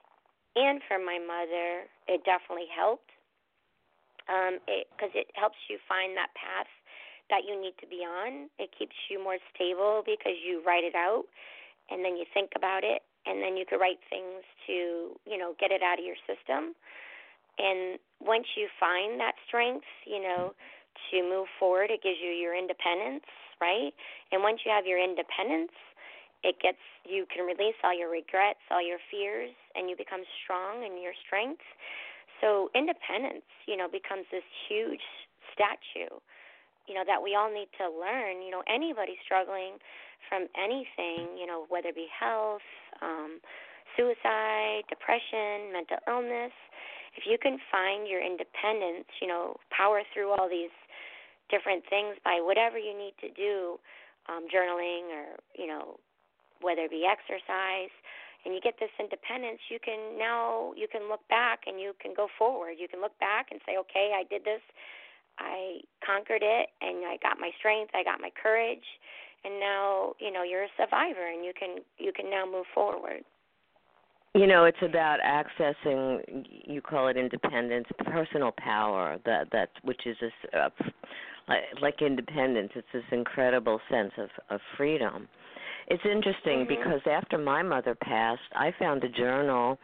and 0.57 0.81
for 0.89 0.99
my 0.99 1.19
mother, 1.19 1.89
it 2.09 2.25
definitely 2.25 2.69
helped 2.69 3.11
because 4.27 4.55
um, 4.55 4.61
it, 4.69 4.87
it 5.15 5.29
helps 5.35 5.59
you 5.69 5.79
find 5.89 6.17
that 6.17 6.31
path 6.39 6.71
that 7.31 7.49
you 7.49 7.59
need 7.59 7.75
to 7.81 7.87
be 7.89 8.05
on. 8.05 8.49
It 8.59 8.71
keeps 8.77 8.95
you 9.11 9.23
more 9.23 9.39
stable 9.55 10.03
because 10.05 10.37
you 10.45 10.63
write 10.65 10.85
it 10.85 10.95
out 10.95 11.25
and 11.91 12.05
then 12.05 12.17
you 12.17 12.25
think 12.35 12.53
about 12.55 12.85
it 12.85 13.03
and 13.27 13.43
then 13.43 13.57
you 13.57 13.65
can 13.65 13.79
write 13.79 13.99
things 14.11 14.43
to, 14.67 15.17
you 15.25 15.39
know, 15.39 15.55
get 15.59 15.71
it 15.71 15.83
out 15.83 15.99
of 15.99 16.05
your 16.05 16.19
system. 16.27 16.75
And 17.59 17.99
once 18.21 18.47
you 18.57 18.69
find 18.81 19.21
that 19.21 19.35
strength, 19.47 19.87
you 20.07 20.21
know, 20.21 20.53
to 21.11 21.23
move 21.23 21.47
forward, 21.59 21.91
it 21.91 22.03
gives 22.03 22.19
you 22.23 22.31
your 22.31 22.57
independence, 22.57 23.25
right? 23.61 23.93
And 24.33 24.43
once 24.43 24.61
you 24.65 24.73
have 24.73 24.87
your 24.87 24.99
independence, 24.99 25.73
it 26.43 26.59
gets 26.61 26.83
you 27.05 27.27
can 27.31 27.47
release 27.47 27.79
all 27.83 27.97
your 27.97 28.11
regrets, 28.11 28.61
all 28.71 28.83
your 28.83 28.99
fears, 29.11 29.51
and 29.75 29.89
you 29.89 29.97
become 29.97 30.23
strong 30.43 30.85
in 30.85 31.01
your 31.01 31.15
strength. 31.27 31.63
So 32.41 32.71
independence, 32.75 33.47
you 33.67 33.77
know, 33.77 33.87
becomes 33.87 34.27
this 34.31 34.43
huge 34.69 35.03
statue, 35.55 36.11
you 36.91 36.95
know, 36.95 37.07
that 37.07 37.23
we 37.23 37.39
all 37.39 37.51
need 37.51 37.71
to 37.79 37.87
learn. 37.87 38.43
You 38.43 38.51
know, 38.51 38.63
anybody 38.67 39.15
struggling 39.25 39.79
from 40.29 40.51
anything, 40.59 41.39
you 41.39 41.47
know, 41.47 41.67
whether 41.69 41.89
it 41.89 41.95
be 41.95 42.11
health, 42.11 42.67
um, 43.01 43.39
suicide, 43.97 44.83
depression, 44.89 45.71
mental 45.71 45.99
illness, 46.09 46.53
if 47.17 47.25
you 47.29 47.37
can 47.39 47.59
find 47.71 48.09
your 48.09 48.25
independence, 48.25 49.07
you 49.21 49.29
know, 49.29 49.57
power 49.71 50.03
through 50.15 50.33
all 50.33 50.49
these 50.49 50.73
different 51.51 51.85
things 51.91 52.17
by 52.25 52.41
whatever 52.41 52.79
you 52.79 52.97
need 52.97 53.15
to 53.21 53.29
do, 53.31 53.79
um, 54.29 54.47
journaling 54.49 55.13
or, 55.13 55.37
you 55.55 55.67
know, 55.67 55.99
whether 56.63 56.89
it 56.89 56.91
be 56.91 57.05
exercise 57.05 57.93
and 58.45 58.55
you 58.55 58.61
get 58.61 58.75
this 58.81 58.91
independence 58.99 59.61
you 59.71 59.79
can 59.79 60.19
now 60.19 60.73
you 60.77 60.87
can 60.91 61.09
look 61.09 61.27
back 61.29 61.67
and 61.67 61.79
you 61.79 61.93
can 62.01 62.13
go 62.17 62.27
forward. 62.39 62.75
You 62.79 62.89
can 62.89 63.01
look 63.01 63.19
back 63.21 63.49
and 63.51 63.61
say 63.67 63.77
okay 63.79 64.15
i 64.15 64.25
did 64.31 64.45
this. 64.45 64.63
I 65.39 65.81
conquered 66.05 66.43
it 66.43 66.69
and 66.81 67.05
i 67.07 67.17
got 67.23 67.39
my 67.39 67.51
strength 67.59 67.93
i 67.95 68.03
got 68.03 68.21
my 68.21 68.31
courage 68.35 68.87
and 69.45 69.59
now 69.61 70.15
you 70.19 70.33
know 70.33 70.43
you're 70.43 70.65
a 70.65 70.75
survivor 70.77 71.27
and 71.27 71.45
you 71.45 71.53
can 71.59 71.79
you 71.99 72.13
can 72.13 72.31
now 72.31 72.45
move 72.47 72.67
forward. 72.75 73.23
You 74.35 74.47
know 74.47 74.65
it's 74.65 74.83
about 74.83 75.19
accessing 75.21 76.45
you 76.67 76.81
call 76.81 77.09
it 77.09 77.17
independence 77.17 77.87
personal 78.07 78.53
power 78.57 79.19
that 79.25 79.49
that 79.53 79.71
which 79.83 80.07
is 80.07 80.17
this 80.21 80.33
uh, 80.55 80.71
like, 81.49 81.63
like 81.81 82.03
independence 82.03 82.71
it's 82.75 82.87
this 82.93 83.05
incredible 83.11 83.81
sense 83.91 84.13
of 84.19 84.31
of 84.51 84.61
freedom 84.77 85.29
it's 85.89 86.03
interesting 86.05 86.61
mm-hmm. 86.61 86.69
because 86.69 87.01
after 87.11 87.39
my 87.39 87.63
mother 87.63 87.95
passed, 87.95 88.41
I 88.55 88.73
found 88.79 89.05
a 89.05 89.09
journal 89.09 89.79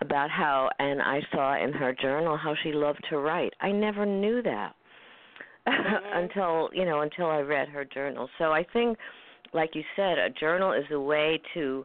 about 0.00 0.30
how, 0.30 0.68
and 0.78 1.00
I 1.00 1.20
saw 1.32 1.62
in 1.62 1.72
her 1.72 1.94
journal 1.94 2.36
how 2.36 2.54
she 2.62 2.72
loved 2.72 3.04
to 3.10 3.18
write. 3.18 3.52
I 3.60 3.72
never 3.72 4.04
knew 4.04 4.42
that 4.42 4.74
mm-hmm. 5.68 6.18
until 6.18 6.70
you 6.72 6.84
know 6.84 7.00
until 7.00 7.26
I 7.26 7.40
read 7.40 7.68
her 7.68 7.84
journal. 7.84 8.28
So 8.38 8.52
I 8.52 8.64
think, 8.72 8.98
like 9.52 9.74
you 9.74 9.82
said, 9.94 10.18
a 10.18 10.30
journal 10.30 10.72
is 10.72 10.84
a 10.90 11.00
way 11.00 11.40
to 11.54 11.84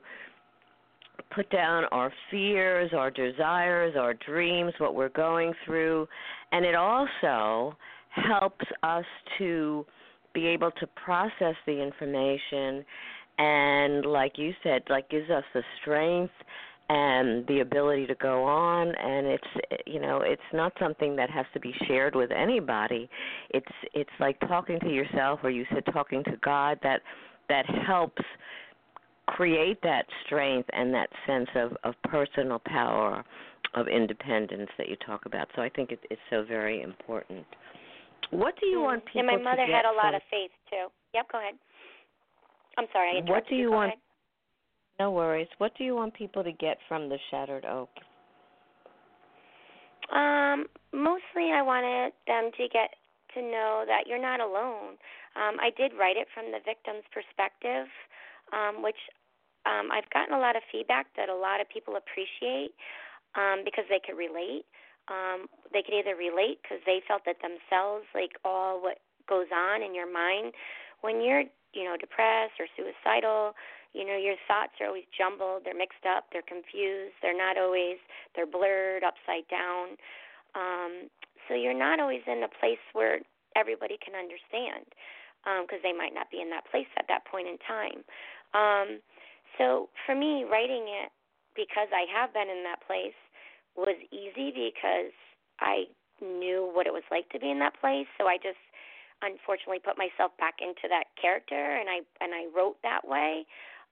put 1.33 1.49
down 1.49 1.85
our 1.91 2.11
fears, 2.29 2.91
our 2.95 3.11
desires, 3.11 3.95
our 3.97 4.13
dreams, 4.13 4.73
what 4.79 4.95
we're 4.95 5.09
going 5.09 5.53
through, 5.65 6.07
and 6.51 6.65
it 6.65 6.75
also 6.75 7.77
helps 8.09 8.65
us 8.83 9.05
to 9.37 9.85
be 10.33 10.47
able 10.47 10.71
to 10.71 10.87
process 10.87 11.55
the 11.65 11.81
information 11.81 12.85
and 13.41 14.05
like 14.05 14.37
you 14.37 14.53
said 14.61 14.83
like 14.89 15.09
gives 15.09 15.29
us 15.31 15.43
the 15.53 15.63
strength 15.81 16.33
and 16.89 17.47
the 17.47 17.61
ability 17.61 18.05
to 18.05 18.15
go 18.15 18.43
on 18.43 18.89
and 18.89 19.25
it's 19.25 19.87
you 19.87 19.99
know 19.99 20.21
it's 20.21 20.41
not 20.53 20.71
something 20.79 21.15
that 21.15 21.29
has 21.29 21.45
to 21.53 21.59
be 21.59 21.73
shared 21.87 22.15
with 22.15 22.31
anybody. 22.31 23.09
It's 23.49 23.75
it's 23.93 24.09
like 24.19 24.39
talking 24.41 24.79
to 24.81 24.89
yourself 24.89 25.39
or 25.43 25.49
you 25.49 25.65
said 25.73 25.83
talking 25.91 26.23
to 26.25 26.35
god 26.43 26.79
that 26.83 27.01
that 27.49 27.65
helps 27.87 28.21
create 29.27 29.81
that 29.81 30.05
strength 30.25 30.69
and 30.73 30.93
that 30.93 31.09
sense 31.25 31.49
of 31.55 31.71
of 31.83 31.95
personal 32.03 32.61
power 32.65 33.23
of 33.73 33.87
independence 33.87 34.69
that 34.77 34.87
you 34.89 34.97
talk 34.97 35.25
about. 35.25 35.47
So 35.55 35.61
i 35.63 35.69
think 35.69 35.91
it, 35.91 35.99
it's 36.11 36.21
so 36.29 36.43
very 36.43 36.83
important. 36.83 37.45
What 38.29 38.53
do 38.59 38.67
you 38.67 38.79
mm. 38.79 38.83
want 38.83 39.05
people 39.05 39.21
and 39.21 39.43
my 39.43 39.51
mother 39.51 39.65
had 39.65 39.85
a 39.85 39.95
lot 39.95 40.11
from, 40.11 40.15
of 40.15 40.21
faith 40.29 40.51
too. 40.69 40.87
Yep 41.15 41.25
go 41.31 41.39
ahead 41.39 41.55
I'm 42.77 42.87
sorry. 42.93 43.17
I 43.17 43.31
what 43.31 43.47
do 43.47 43.55
you, 43.55 43.63
you 43.63 43.71
want? 43.71 43.89
Ahead. 43.89 43.99
No 44.99 45.11
worries. 45.11 45.47
What 45.57 45.71
do 45.77 45.83
you 45.83 45.95
want 45.95 46.13
people 46.13 46.43
to 46.43 46.51
get 46.51 46.77
from 46.87 47.09
the 47.09 47.17
Shattered 47.29 47.65
Oak? 47.65 47.89
Um, 50.11 50.65
mostly 50.93 51.55
I 51.55 51.63
wanted 51.63 52.13
them 52.27 52.51
to 52.57 52.67
get 52.67 52.91
to 53.33 53.41
know 53.41 53.83
that 53.87 54.07
you're 54.07 54.21
not 54.21 54.41
alone. 54.41 54.99
Um, 55.39 55.55
I 55.59 55.71
did 55.77 55.93
write 55.97 56.17
it 56.17 56.27
from 56.35 56.51
the 56.51 56.59
victim's 56.65 57.07
perspective, 57.15 57.87
um, 58.51 58.83
which 58.83 58.99
um, 59.65 59.87
I've 59.91 60.09
gotten 60.11 60.35
a 60.35 60.39
lot 60.39 60.55
of 60.55 60.63
feedback 60.71 61.07
that 61.15 61.29
a 61.29 61.35
lot 61.35 61.61
of 61.61 61.69
people 61.69 61.95
appreciate 61.95 62.75
um, 63.35 63.63
because 63.63 63.85
they 63.87 64.03
could 64.03 64.19
relate. 64.19 64.67
Um, 65.07 65.47
they 65.71 65.81
could 65.81 65.95
either 65.95 66.15
relate 66.15 66.59
because 66.61 66.83
they 66.85 67.01
felt 67.07 67.23
that 67.25 67.39
themselves, 67.39 68.05
like 68.13 68.35
all 68.43 68.81
what 68.83 68.99
goes 69.29 69.47
on 69.55 69.81
in 69.81 69.95
your 69.95 70.11
mind 70.11 70.53
when 71.01 71.23
you're 71.23 71.47
you 71.73 71.83
know, 71.83 71.95
depressed 71.97 72.59
or 72.59 72.67
suicidal, 72.75 73.53
you 73.93 74.05
know, 74.05 74.15
your 74.15 74.35
thoughts 74.47 74.73
are 74.79 74.87
always 74.87 75.07
jumbled, 75.11 75.63
they're 75.65 75.77
mixed 75.77 76.05
up, 76.07 76.31
they're 76.31 76.45
confused, 76.45 77.15
they're 77.21 77.37
not 77.37 77.57
always 77.57 77.97
they're 78.35 78.49
blurred 78.49 79.03
upside 79.03 79.47
down. 79.49 79.99
Um 80.55 81.09
so 81.47 81.55
you're 81.55 81.77
not 81.77 81.99
always 81.99 82.21
in 82.27 82.43
a 82.43 82.51
place 82.59 82.81
where 82.93 83.19
everybody 83.55 83.97
can 83.99 84.15
understand 84.15 84.87
because 85.43 85.81
um, 85.81 85.85
they 85.85 85.93
might 85.93 86.13
not 86.13 86.29
be 86.29 86.39
in 86.39 86.49
that 86.49 86.69
place 86.69 86.87
at 86.97 87.05
that 87.09 87.25
point 87.25 87.47
in 87.47 87.57
time. 87.65 88.05
Um, 88.53 89.01
so 89.57 89.89
for 90.05 90.15
me, 90.15 90.45
writing 90.45 90.85
it 90.87 91.09
because 91.55 91.89
I 91.91 92.05
have 92.13 92.33
been 92.33 92.47
in 92.47 92.63
that 92.63 92.79
place 92.85 93.17
was 93.75 93.97
easy 94.11 94.53
because 94.53 95.11
I 95.59 95.85
knew 96.21 96.69
what 96.71 96.85
it 96.87 96.93
was 96.93 97.03
like 97.09 97.27
to 97.29 97.39
be 97.39 97.49
in 97.49 97.59
that 97.59 97.79
place, 97.81 98.07
so 98.17 98.27
I 98.27 98.37
just 98.37 98.61
unfortunately 99.21 99.79
put 99.79 99.97
myself 99.97 100.33
back 100.37 100.59
into 100.59 100.89
that 100.89 101.13
character 101.19 101.57
and 101.57 101.89
I 101.89 102.01
and 102.19 102.33
I 102.33 102.49
wrote 102.49 102.77
that 102.83 103.07
way. 103.07 103.45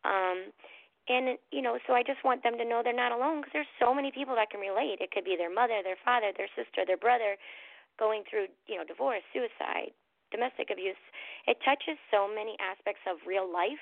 Um 0.04 0.52
and 1.10 1.38
you 1.52 1.62
know, 1.62 1.78
so 1.88 1.94
I 1.94 2.04
just 2.04 2.22
want 2.24 2.44
them 2.44 2.58
to 2.58 2.66
know 2.66 2.82
they're 2.84 2.94
not 2.94 3.12
alone 3.12 3.42
because 3.42 3.54
there's 3.54 3.76
so 3.82 3.94
many 3.94 4.12
people 4.12 4.36
that 4.36 4.54
can 4.54 4.62
relate. 4.62 5.02
It 5.02 5.10
could 5.10 5.26
be 5.26 5.36
their 5.38 5.54
mother, 5.54 5.82
their 5.82 5.98
father, 6.06 6.30
their 6.38 6.50
sister, 6.54 6.86
their 6.86 7.02
brother 7.02 7.38
going 7.98 8.24
through, 8.30 8.48
you 8.70 8.78
know, 8.78 8.86
divorce, 8.86 9.26
suicide, 9.34 9.92
domestic 10.32 10.70
abuse. 10.70 11.02
It 11.50 11.58
touches 11.66 11.98
so 12.14 12.30
many 12.30 12.56
aspects 12.62 13.02
of 13.10 13.18
real 13.26 13.50
life. 13.50 13.82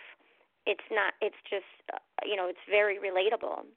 It's 0.65 0.87
not 0.91 1.13
it's 1.19 1.39
just 1.51 1.67
you 2.23 2.35
know, 2.35 2.47
it's 2.47 2.63
very 2.69 2.97
relatable. 2.99 3.67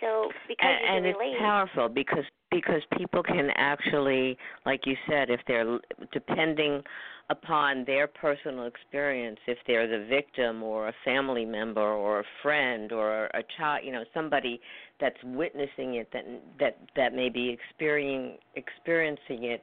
So 0.00 0.32
because 0.48 0.76
and, 0.80 1.04
you 1.04 1.10
and 1.10 1.18
relate, 1.18 1.36
it's 1.36 1.44
powerful 1.44 1.88
because 1.88 2.24
because 2.50 2.82
people 2.98 3.22
can 3.22 3.50
actually, 3.54 4.36
like 4.66 4.80
you 4.86 4.96
said, 5.08 5.30
if 5.30 5.40
they're 5.46 5.78
depending 6.12 6.82
upon 7.30 7.84
their 7.84 8.08
personal 8.08 8.66
experience, 8.66 9.38
if 9.46 9.56
they're 9.66 9.86
the 9.86 10.04
victim 10.06 10.62
or 10.62 10.88
a 10.88 10.94
family 11.04 11.44
member 11.44 11.80
or 11.80 12.20
a 12.20 12.24
friend 12.42 12.90
or 12.90 13.26
a 13.26 13.42
child, 13.56 13.84
you 13.84 13.92
know, 13.92 14.02
somebody 14.12 14.60
that's 15.00 15.16
witnessing 15.24 15.94
it 15.94 16.08
that 16.12 16.24
that 16.58 16.78
that 16.96 17.14
may 17.14 17.28
be 17.28 17.48
experiencing 17.48 18.36
experiencing 18.56 19.44
it 19.44 19.62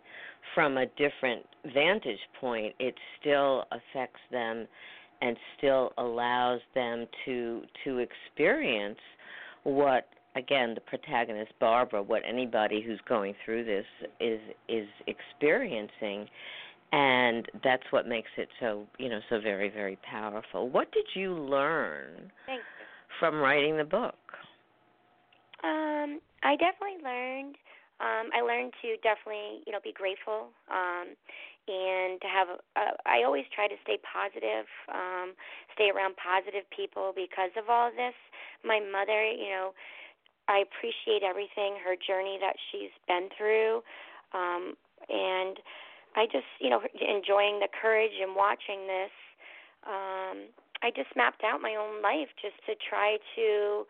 from 0.55 0.77
a 0.77 0.85
different 0.97 1.45
vantage 1.73 2.19
point, 2.39 2.73
it 2.79 2.95
still 3.19 3.65
affects 3.71 4.21
them 4.31 4.65
and 5.21 5.35
still 5.57 5.91
allows 5.97 6.61
them 6.73 7.05
to 7.25 7.63
to 7.83 7.97
experience 7.99 8.99
what 9.63 10.07
again 10.37 10.73
the 10.75 10.81
protagonist 10.81 11.51
Barbara 11.59 12.01
what 12.01 12.21
anybody 12.27 12.81
who's 12.81 12.99
going 13.07 13.33
through 13.43 13.65
this 13.65 13.85
is 14.19 14.39
is 14.69 14.87
experiencing 15.07 16.27
and 16.91 17.47
that's 17.63 17.83
what 17.89 18.07
makes 18.07 18.29
it 18.37 18.47
so 18.59 18.85
you 18.97 19.09
know 19.09 19.19
so 19.29 19.41
very 19.41 19.69
very 19.69 19.97
powerful. 20.09 20.69
What 20.69 20.91
did 20.91 21.05
you 21.13 21.33
learn 21.33 22.31
you. 22.47 22.59
from 23.19 23.35
writing 23.35 23.77
the 23.77 23.83
book? 23.83 24.15
Um 25.63 26.19
I 26.43 26.55
definitely 26.55 27.03
learned 27.03 27.55
um 27.99 28.29
I 28.33 28.41
learned 28.41 28.73
to 28.83 28.95
definitely 28.97 29.63
you 29.65 29.73
know 29.73 29.79
be 29.83 29.91
grateful 29.91 30.49
um 30.71 31.07
and 31.67 32.21
to 32.21 32.27
have 32.27 32.47
uh, 32.77 32.95
I 33.05 33.23
always 33.25 33.43
try 33.53 33.67
to 33.67 33.75
stay 33.83 33.97
positive 34.07 34.65
um 34.87 35.33
stay 35.75 35.89
around 35.93 36.15
positive 36.15 36.63
people 36.71 37.11
because 37.15 37.51
of 37.57 37.69
all 37.69 37.91
this. 37.91 38.15
My 38.63 38.79
mother 38.79 39.25
you 39.25 39.49
know 39.49 39.71
I 40.47 40.63
appreciate 40.63 41.23
everything, 41.23 41.75
her 41.83 41.95
journey 41.95 42.37
that 42.39 42.55
she's 42.71 42.93
been 43.07 43.29
through, 43.37 43.83
um, 44.33 44.75
and 45.09 45.59
I 46.15 46.25
just, 46.25 46.47
you 46.59 46.69
know, 46.69 46.81
enjoying 46.95 47.59
the 47.59 47.67
courage 47.69 48.15
and 48.21 48.35
watching 48.35 48.87
this. 48.87 49.13
Um, 49.85 50.49
I 50.81 50.91
just 50.95 51.09
mapped 51.15 51.43
out 51.43 51.61
my 51.61 51.75
own 51.75 52.01
life 52.01 52.29
just 52.41 52.57
to 52.65 52.73
try 52.89 53.17
to, 53.35 53.85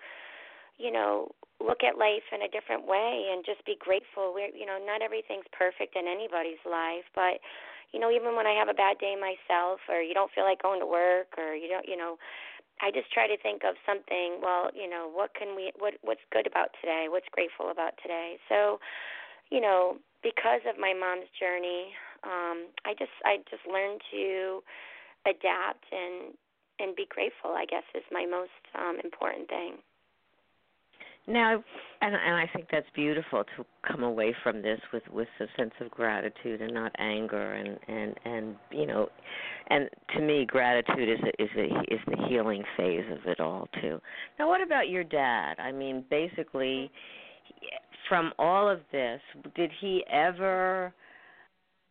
you 0.77 0.91
know, 0.91 1.31
look 1.59 1.83
at 1.83 1.97
life 1.97 2.25
in 2.33 2.41
a 2.43 2.49
different 2.49 2.85
way 2.85 3.29
and 3.33 3.45
just 3.45 3.65
be 3.65 3.77
grateful. 3.79 4.33
We're, 4.33 4.53
you 4.53 4.65
know, 4.65 4.77
not 4.77 5.01
everything's 5.01 5.47
perfect 5.51 5.95
in 5.95 6.05
anybody's 6.05 6.61
life, 6.65 7.05
but 7.15 7.41
you 7.93 7.99
know, 7.99 8.11
even 8.11 8.35
when 8.35 8.45
I 8.45 8.53
have 8.53 8.67
a 8.67 8.75
bad 8.75 8.99
day 8.99 9.15
myself, 9.15 9.79
or 9.87 10.01
you 10.01 10.13
don't 10.13 10.31
feel 10.35 10.43
like 10.43 10.61
going 10.61 10.81
to 10.81 10.85
work, 10.85 11.31
or 11.37 11.55
you 11.55 11.69
don't, 11.69 11.87
you 11.87 11.95
know, 11.95 12.17
I 12.81 12.91
just 12.91 13.11
try 13.11 13.27
to 13.27 13.37
think 13.37 13.63
of 13.63 13.75
something. 13.85 14.39
Well, 14.41 14.69
you 14.73 14.89
know, 14.89 15.09
what 15.11 15.33
can 15.33 15.55
we? 15.55 15.71
What 15.77 15.95
what's 16.01 16.23
good 16.31 16.47
about 16.47 16.69
today? 16.81 17.07
What's 17.09 17.27
grateful 17.31 17.71
about 17.71 17.93
today? 18.01 18.37
So, 18.49 18.79
you 19.49 19.61
know, 19.61 19.97
because 20.21 20.61
of 20.69 20.79
my 20.79 20.93
mom's 20.93 21.29
journey, 21.39 21.93
um, 22.23 22.69
I 22.85 22.93
just 22.97 23.13
I 23.25 23.37
just 23.49 23.65
learned 23.65 24.01
to 24.11 24.61
adapt 25.25 25.85
and 25.91 26.33
and 26.79 26.95
be 26.95 27.07
grateful. 27.09 27.51
I 27.51 27.65
guess 27.65 27.83
is 27.95 28.05
my 28.11 28.25
most 28.25 28.61
um, 28.77 28.97
important 29.03 29.49
thing. 29.49 29.81
Now, 31.29 31.61
and 32.01 32.15
and 32.15 32.35
I 32.35 32.49
think 32.53 32.67
that's 32.71 32.87
beautiful 32.95 33.43
to 33.57 33.65
come 33.85 34.03
away 34.03 34.33
from 34.43 34.61
this 34.61 34.79
with 34.93 35.03
with 35.11 35.27
a 35.41 35.45
sense 35.57 35.73
of 35.81 35.91
gratitude 35.91 36.61
and 36.61 36.73
not 36.73 36.93
anger 36.97 37.53
and 37.53 37.77
and 37.87 38.15
and 38.23 38.55
you 38.71 38.85
know, 38.85 39.09
and 39.69 39.89
to 40.15 40.21
me, 40.21 40.45
gratitude 40.45 41.09
is 41.09 41.19
a, 41.23 41.43
is 41.43 41.49
a, 41.57 41.93
is 41.93 41.99
the 42.07 42.27
healing 42.29 42.63
phase 42.77 43.05
of 43.11 43.29
it 43.29 43.41
all 43.41 43.67
too. 43.81 43.99
Now, 44.39 44.47
what 44.47 44.61
about 44.61 44.87
your 44.87 45.03
dad? 45.03 45.59
I 45.59 45.73
mean, 45.73 46.05
basically, 46.09 46.89
from 48.07 48.31
all 48.39 48.69
of 48.69 48.79
this, 48.91 49.19
did 49.55 49.71
he 49.81 50.03
ever? 50.11 50.93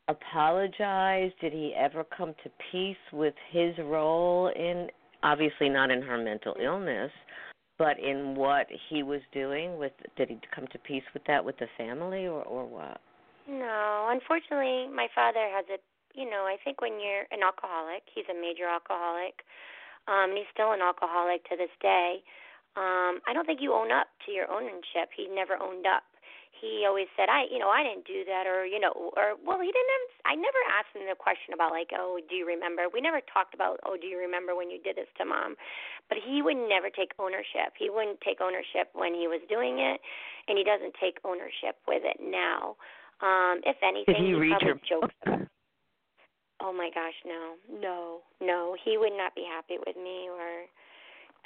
apologize? 0.09 1.33
Did 1.41 1.53
he 1.53 1.75
ever 1.77 2.05
come 2.17 2.33
to 2.45 2.51
peace 2.71 2.97
with 3.13 3.35
his 3.51 3.75
role 3.79 4.53
in 4.55 4.87
obviously 5.25 5.69
not 5.69 5.91
in 5.91 6.01
her 6.03 6.17
mental 6.17 6.55
illness, 6.63 7.11
but 7.79 7.99
in 7.99 8.35
what 8.35 8.67
he 8.89 9.03
was 9.03 9.21
doing 9.33 9.79
with 9.79 9.93
did 10.17 10.29
he 10.29 10.39
come 10.55 10.67
to 10.73 10.79
peace 10.79 11.05
with 11.15 11.23
that 11.27 11.45
with 11.45 11.57
the 11.59 11.67
family 11.77 12.27
or 12.27 12.43
or 12.43 12.65
what? 12.67 13.01
No 13.49 14.09
unfortunately 14.11 14.89
my 14.95 15.09
father 15.15 15.47
has 15.55 15.65
a 15.73 15.79
you 16.19 16.29
know 16.29 16.45
i 16.49 16.57
think 16.65 16.81
when 16.81 17.01
you're 17.01 17.29
an 17.31 17.43
alcoholic 17.45 18.03
he's 18.15 18.25
a 18.31 18.35
major 18.35 18.65
alcoholic 18.65 19.45
um 20.09 20.31
and 20.31 20.39
he's 20.39 20.51
still 20.53 20.73
an 20.73 20.81
alcoholic 20.81 21.45
to 21.49 21.57
this 21.57 21.73
day. 21.81 22.23
Um 22.77 23.21
i 23.29 23.33
don't 23.33 23.47
think 23.47 23.61
you 23.61 23.73
own 23.73 23.93
up 23.93 24.09
to 24.27 24.33
your 24.33 24.51
ownership. 24.51 25.13
He 25.17 25.29
never 25.29 25.55
owned 25.61 25.87
up 25.87 26.05
he 26.61 26.85
always 26.87 27.07
said 27.17 27.29
i 27.29 27.45
you 27.51 27.59
know 27.59 27.69
i 27.69 27.83
didn't 27.83 28.07
do 28.07 28.25
that 28.25 28.47
or 28.47 28.65
you 28.65 28.81
know 28.81 29.13
or 29.17 29.37
well 29.45 29.61
he 29.61 29.69
didn't 29.69 29.93
have, 29.93 30.33
i 30.33 30.35
never 30.35 30.61
asked 30.73 30.95
him 30.95 31.05
the 31.09 31.15
question 31.15 31.55
about 31.55 31.71
like 31.71 31.91
oh 31.97 32.17
do 32.29 32.35
you 32.35 32.47
remember? 32.47 32.87
We 32.93 33.01
never 33.01 33.21
talked 33.33 33.55
about 33.55 33.81
oh 33.85 33.97
do 33.97 34.07
you 34.07 34.19
remember 34.19 34.55
when 34.55 34.71
you 34.71 34.81
did 34.83 34.97
this 34.97 35.11
to 35.19 35.25
mom? 35.25 35.57
But 36.09 36.19
he 36.23 36.43
would 36.43 36.57
never 36.57 36.91
take 36.91 37.11
ownership. 37.19 37.75
He 37.79 37.91
wouldn't 37.91 38.21
take 38.23 38.41
ownership 38.41 38.91
when 38.95 39.15
he 39.15 39.27
was 39.27 39.41
doing 39.49 39.79
it 39.79 40.01
and 40.49 40.57
he 40.57 40.65
doesn't 40.65 40.95
take 41.01 41.19
ownership 41.25 41.77
with 41.87 42.03
it 42.05 42.19
now. 42.23 42.77
Um 43.23 43.61
if 43.65 43.77
anything 43.83 44.15
did 44.15 44.23
he, 44.23 44.33
he 44.33 44.35
read 44.35 44.59
probably 44.59 44.67
your 44.67 44.81
jokes 44.87 45.15
about 45.27 45.47
oh 46.63 46.73
my 46.73 46.91
gosh 46.95 47.19
no. 47.27 47.57
No. 47.69 48.01
No. 48.41 48.77
He 48.85 48.99
would 48.99 49.17
not 49.17 49.35
be 49.35 49.45
happy 49.47 49.77
with 49.85 49.97
me 49.97 50.29
or 50.31 50.67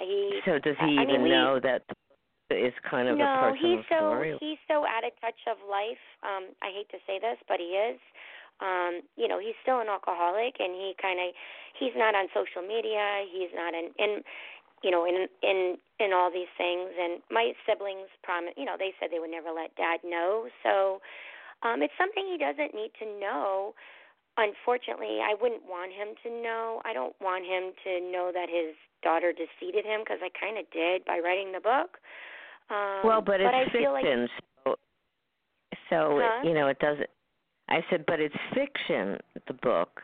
he 0.01 0.41
so 0.45 0.59
does 0.59 0.77
he 0.81 0.97
I 0.99 1.03
even 1.03 1.21
mean, 1.21 1.23
we, 1.25 1.31
know 1.31 1.61
that 1.63 1.83
is 2.51 2.75
kind 2.89 3.09
of 3.09 3.19
no, 3.19 3.25
a 3.25 3.53
personal 3.53 3.77
he's 3.77 3.85
so 3.87 3.97
story. 3.97 4.37
he's 4.41 4.61
so 4.67 4.83
out 4.87 5.07
of 5.07 5.13
touch 5.21 5.39
of 5.47 5.59
life. 5.69 6.03
Um, 6.23 6.51
I 6.63 6.75
hate 6.75 6.91
to 6.91 6.99
say 7.07 7.19
this, 7.23 7.39
but 7.47 7.59
he 7.59 7.79
is. 7.79 7.99
Um, 8.61 9.01
you 9.17 9.27
know, 9.29 9.41
he's 9.41 9.57
still 9.63 9.81
an 9.81 9.89
alcoholic, 9.89 10.61
and 10.61 10.75
he 10.75 10.93
kind 11.01 11.19
of 11.21 11.33
he's 11.79 11.97
not 11.97 12.15
on 12.15 12.29
social 12.37 12.61
media. 12.61 13.25
He's 13.31 13.51
not 13.55 13.73
in 13.73 13.95
in 13.97 14.21
you 14.83 14.91
know 14.91 15.07
in 15.07 15.29
in 15.43 15.79
in 15.99 16.13
all 16.13 16.31
these 16.31 16.51
things. 16.59 16.91
And 16.99 17.23
my 17.31 17.53
siblings 17.65 18.13
promise, 18.23 18.53
you 18.57 18.65
know, 18.65 18.77
they 18.77 18.93
said 19.01 19.09
they 19.13 19.21
would 19.21 19.33
never 19.33 19.51
let 19.51 19.75
Dad 19.77 20.01
know. 20.05 20.49
So 20.63 21.01
um, 21.63 21.83
it's 21.83 21.97
something 21.97 22.25
he 22.29 22.37
doesn't 22.37 22.75
need 22.75 22.93
to 23.01 23.07
know. 23.21 23.75
Unfortunately, 24.37 25.21
I 25.21 25.35
wouldn't 25.37 25.65
want 25.69 25.93
him 25.93 26.17
to 26.25 26.29
know. 26.31 26.81
I 26.85 26.93
don't 26.93 27.17
want 27.21 27.45
him 27.45 27.73
to 27.85 28.01
know 28.13 28.31
that 28.33 28.49
his 28.49 28.77
daughter 29.03 29.33
defeated 29.33 29.85
him 29.85 30.01
because 30.01 30.21
I 30.23 30.29
kind 30.33 30.57
of 30.57 30.65
did 30.71 31.05
by 31.05 31.19
writing 31.19 31.53
the 31.53 31.61
book. 31.61 31.99
Um, 32.71 33.01
well, 33.05 33.21
but 33.21 33.41
it's 33.41 33.51
I 33.53 33.65
fiction, 33.71 33.93
like, 33.93 34.05
so 34.65 34.77
so 35.89 36.21
huh? 36.23 36.49
you 36.49 36.55
know 36.55 36.69
it 36.69 36.79
doesn't. 36.79 37.11
I 37.69 37.85
said, 37.89 38.05
but 38.07 38.19
it's 38.19 38.35
fiction, 38.55 39.19
the 39.47 39.55
book. 39.55 40.01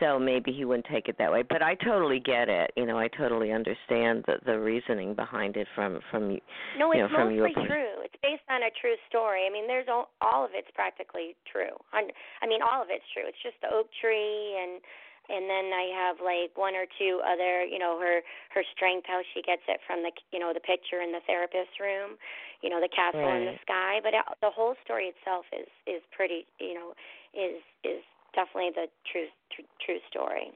So 0.00 0.18
maybe 0.18 0.50
he 0.50 0.64
wouldn't 0.64 0.86
take 0.90 1.06
it 1.06 1.14
that 1.18 1.30
way, 1.30 1.42
but 1.46 1.62
I 1.62 1.76
totally 1.76 2.18
get 2.18 2.48
it. 2.48 2.72
You 2.76 2.84
know, 2.84 2.98
I 2.98 3.06
totally 3.06 3.52
understand 3.52 4.24
the 4.26 4.42
the 4.44 4.58
reasoning 4.58 5.14
behind 5.14 5.56
it 5.56 5.68
from 5.74 6.00
from 6.10 6.34
no, 6.78 6.90
it's 6.90 6.98
you 6.98 7.02
know, 7.02 7.08
from 7.14 7.30
mostly 7.30 7.36
your 7.36 7.66
true. 7.66 8.02
It's 8.02 8.18
based 8.20 8.42
on 8.50 8.62
a 8.62 8.74
true 8.80 8.98
story. 9.08 9.46
I 9.46 9.52
mean, 9.52 9.68
there's 9.68 9.86
all, 9.88 10.10
all 10.20 10.44
of 10.44 10.50
it's 10.52 10.70
practically 10.74 11.36
true. 11.50 11.78
I 11.92 12.46
mean, 12.46 12.60
all 12.60 12.82
of 12.82 12.88
it's 12.90 13.06
true. 13.14 13.22
It's 13.26 13.38
just 13.42 13.54
the 13.62 13.70
oak 13.70 13.86
tree 14.02 14.58
and 14.58 14.82
and 15.28 15.48
then 15.48 15.72
I 15.72 15.88
have 15.96 16.16
like 16.20 16.52
one 16.56 16.74
or 16.74 16.84
two 16.98 17.20
other, 17.24 17.64
you 17.64 17.78
know, 17.78 17.98
her 18.00 18.20
her 18.52 18.62
strength, 18.76 19.06
how 19.08 19.22
she 19.32 19.42
gets 19.42 19.62
it 19.68 19.80
from 19.86 20.02
the, 20.02 20.12
you 20.32 20.38
know, 20.38 20.52
the 20.52 20.60
picture 20.60 21.00
in 21.00 21.12
the 21.12 21.24
therapist 21.26 21.80
room, 21.80 22.16
you 22.60 22.68
know, 22.68 22.80
the 22.80 22.92
castle 22.92 23.20
right. 23.20 23.40
in 23.40 23.46
the 23.46 23.58
sky. 23.62 24.00
But 24.02 24.14
it, 24.14 24.24
the 24.40 24.50
whole 24.50 24.74
story 24.84 25.12
itself 25.12 25.44
is 25.52 25.68
is 25.86 26.02
pretty, 26.12 26.46
you 26.60 26.74
know, 26.74 26.92
is 27.32 27.62
is 27.84 28.02
definitely 28.34 28.72
the 28.74 28.86
true 29.10 29.28
true, 29.52 29.64
true 29.84 30.00
story. 30.10 30.52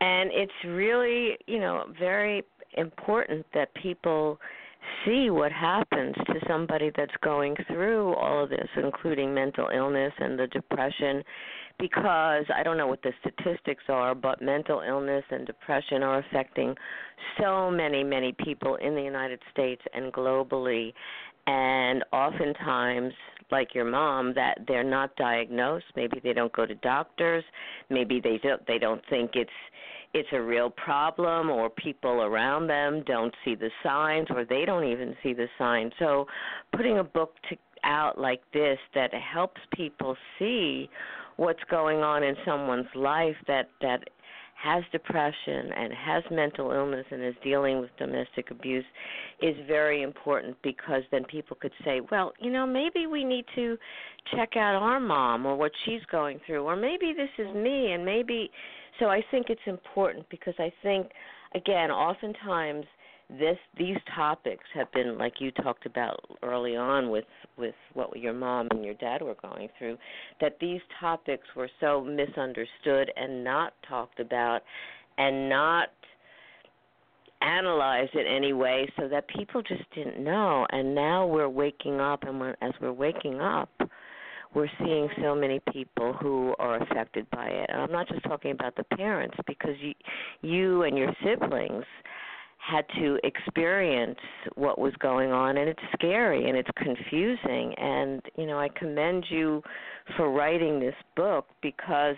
And 0.00 0.30
it's 0.32 0.58
really, 0.66 1.38
you 1.46 1.60
know, 1.60 1.86
very 1.98 2.42
important 2.76 3.46
that 3.54 3.72
people 3.74 4.38
see 5.04 5.30
what 5.30 5.52
happens 5.52 6.14
to 6.26 6.34
somebody 6.48 6.90
that's 6.96 7.14
going 7.22 7.56
through 7.66 8.14
all 8.14 8.44
of 8.44 8.50
this, 8.50 8.68
including 8.76 9.34
mental 9.34 9.68
illness 9.74 10.12
and 10.18 10.38
the 10.38 10.46
depression, 10.48 11.22
because 11.78 12.44
I 12.54 12.62
don't 12.62 12.76
know 12.76 12.86
what 12.86 13.02
the 13.02 13.12
statistics 13.20 13.84
are, 13.88 14.14
but 14.14 14.40
mental 14.40 14.80
illness 14.80 15.24
and 15.30 15.46
depression 15.46 16.02
are 16.02 16.18
affecting 16.18 16.74
so 17.40 17.70
many, 17.70 18.04
many 18.04 18.34
people 18.44 18.76
in 18.76 18.94
the 18.94 19.02
United 19.02 19.40
States 19.52 19.82
and 19.92 20.12
globally. 20.12 20.92
and 21.46 22.04
oftentimes 22.12 23.12
like 23.50 23.74
your 23.74 23.84
mom 23.84 24.32
that 24.34 24.58
they're 24.66 24.82
not 24.82 25.14
diagnosed 25.16 25.84
maybe 25.94 26.18
they 26.22 26.32
don't 26.32 26.52
go 26.52 26.64
to 26.64 26.74
doctors 26.76 27.44
maybe 27.90 28.20
they 28.20 28.38
don't 28.42 28.66
they 28.66 28.78
don't 28.78 29.02
think 29.10 29.32
it's 29.34 29.50
it's 30.14 30.28
a 30.32 30.40
real 30.40 30.70
problem 30.70 31.50
or 31.50 31.68
people 31.68 32.22
around 32.22 32.68
them 32.68 33.02
don't 33.06 33.34
see 33.44 33.54
the 33.54 33.70
signs 33.82 34.28
or 34.30 34.44
they 34.44 34.64
don't 34.64 34.84
even 34.84 35.14
see 35.22 35.34
the 35.34 35.48
signs 35.58 35.92
so 35.98 36.26
putting 36.74 36.98
a 36.98 37.04
book 37.04 37.34
to, 37.50 37.56
out 37.84 38.18
like 38.18 38.40
this 38.52 38.78
that 38.94 39.12
helps 39.12 39.60
people 39.74 40.16
see 40.38 40.88
what's 41.36 41.62
going 41.70 41.98
on 41.98 42.22
in 42.22 42.34
someone's 42.46 42.86
life 42.94 43.36
that 43.46 43.68
that 43.82 44.04
has 44.64 44.82
depression 44.92 45.70
and 45.76 45.92
has 45.92 46.22
mental 46.30 46.70
illness 46.70 47.04
and 47.10 47.22
is 47.22 47.34
dealing 47.42 47.80
with 47.80 47.90
domestic 47.98 48.50
abuse 48.50 48.84
is 49.42 49.54
very 49.66 50.02
important 50.02 50.56
because 50.62 51.02
then 51.10 51.22
people 51.24 51.56
could 51.60 51.72
say, 51.84 52.00
well, 52.10 52.32
you 52.40 52.50
know, 52.50 52.66
maybe 52.66 53.06
we 53.06 53.24
need 53.24 53.44
to 53.54 53.76
check 54.34 54.56
out 54.56 54.74
our 54.74 54.98
mom 54.98 55.44
or 55.44 55.54
what 55.54 55.72
she's 55.84 56.00
going 56.10 56.40
through, 56.46 56.62
or 56.62 56.76
maybe 56.76 57.12
this 57.14 57.28
is 57.38 57.54
me, 57.54 57.92
and 57.92 58.04
maybe. 58.04 58.50
So 58.98 59.06
I 59.06 59.22
think 59.30 59.46
it's 59.48 59.60
important 59.66 60.28
because 60.30 60.54
I 60.58 60.72
think, 60.82 61.10
again, 61.54 61.90
oftentimes 61.90 62.84
this 63.30 63.56
these 63.78 63.96
topics 64.14 64.64
have 64.74 64.90
been 64.92 65.16
like 65.16 65.40
you 65.40 65.50
talked 65.50 65.86
about 65.86 66.20
early 66.42 66.76
on 66.76 67.10
with 67.10 67.24
with 67.56 67.74
what 67.94 68.14
your 68.18 68.34
mom 68.34 68.68
and 68.70 68.84
your 68.84 68.94
dad 68.94 69.22
were 69.22 69.36
going 69.40 69.68
through 69.78 69.96
that 70.42 70.58
these 70.60 70.80
topics 71.00 71.46
were 71.56 71.70
so 71.80 72.02
misunderstood 72.02 73.10
and 73.16 73.42
not 73.42 73.72
talked 73.88 74.20
about 74.20 74.60
and 75.16 75.48
not 75.48 75.88
analyzed 77.44 78.14
in 78.14 78.26
any 78.26 78.52
way 78.52 78.88
so 78.98 79.08
that 79.08 79.26
people 79.28 79.62
just 79.62 79.82
didn't 79.94 80.22
know. 80.22 80.66
And 80.70 80.94
now 80.94 81.26
we're 81.26 81.48
waking 81.48 82.00
up 82.00 82.22
and 82.24 82.56
as 82.62 82.72
we're 82.80 82.92
waking 82.92 83.40
up 83.40 83.68
we're 84.54 84.68
seeing 84.78 85.08
so 85.20 85.34
many 85.34 85.60
people 85.72 86.12
who 86.14 86.54
are 86.58 86.82
affected 86.82 87.28
by 87.30 87.46
it 87.46 87.68
and 87.70 87.80
i'm 87.80 87.92
not 87.92 88.08
just 88.08 88.22
talking 88.24 88.50
about 88.50 88.74
the 88.76 88.84
parents 88.96 89.36
because 89.46 89.74
you 89.80 89.94
you 90.42 90.82
and 90.82 90.96
your 90.96 91.12
siblings 91.24 91.84
had 92.66 92.84
to 92.98 93.18
experience 93.24 94.18
what 94.54 94.78
was 94.78 94.92
going 94.98 95.30
on 95.30 95.58
and 95.58 95.68
it's 95.68 95.80
scary 95.92 96.48
and 96.48 96.56
it's 96.56 96.68
confusing 96.76 97.74
and 97.76 98.22
you 98.36 98.46
know 98.46 98.58
I 98.58 98.68
commend 98.68 99.26
you 99.28 99.62
for 100.16 100.30
writing 100.30 100.80
this 100.80 100.94
book 101.16 101.46
because 101.62 102.16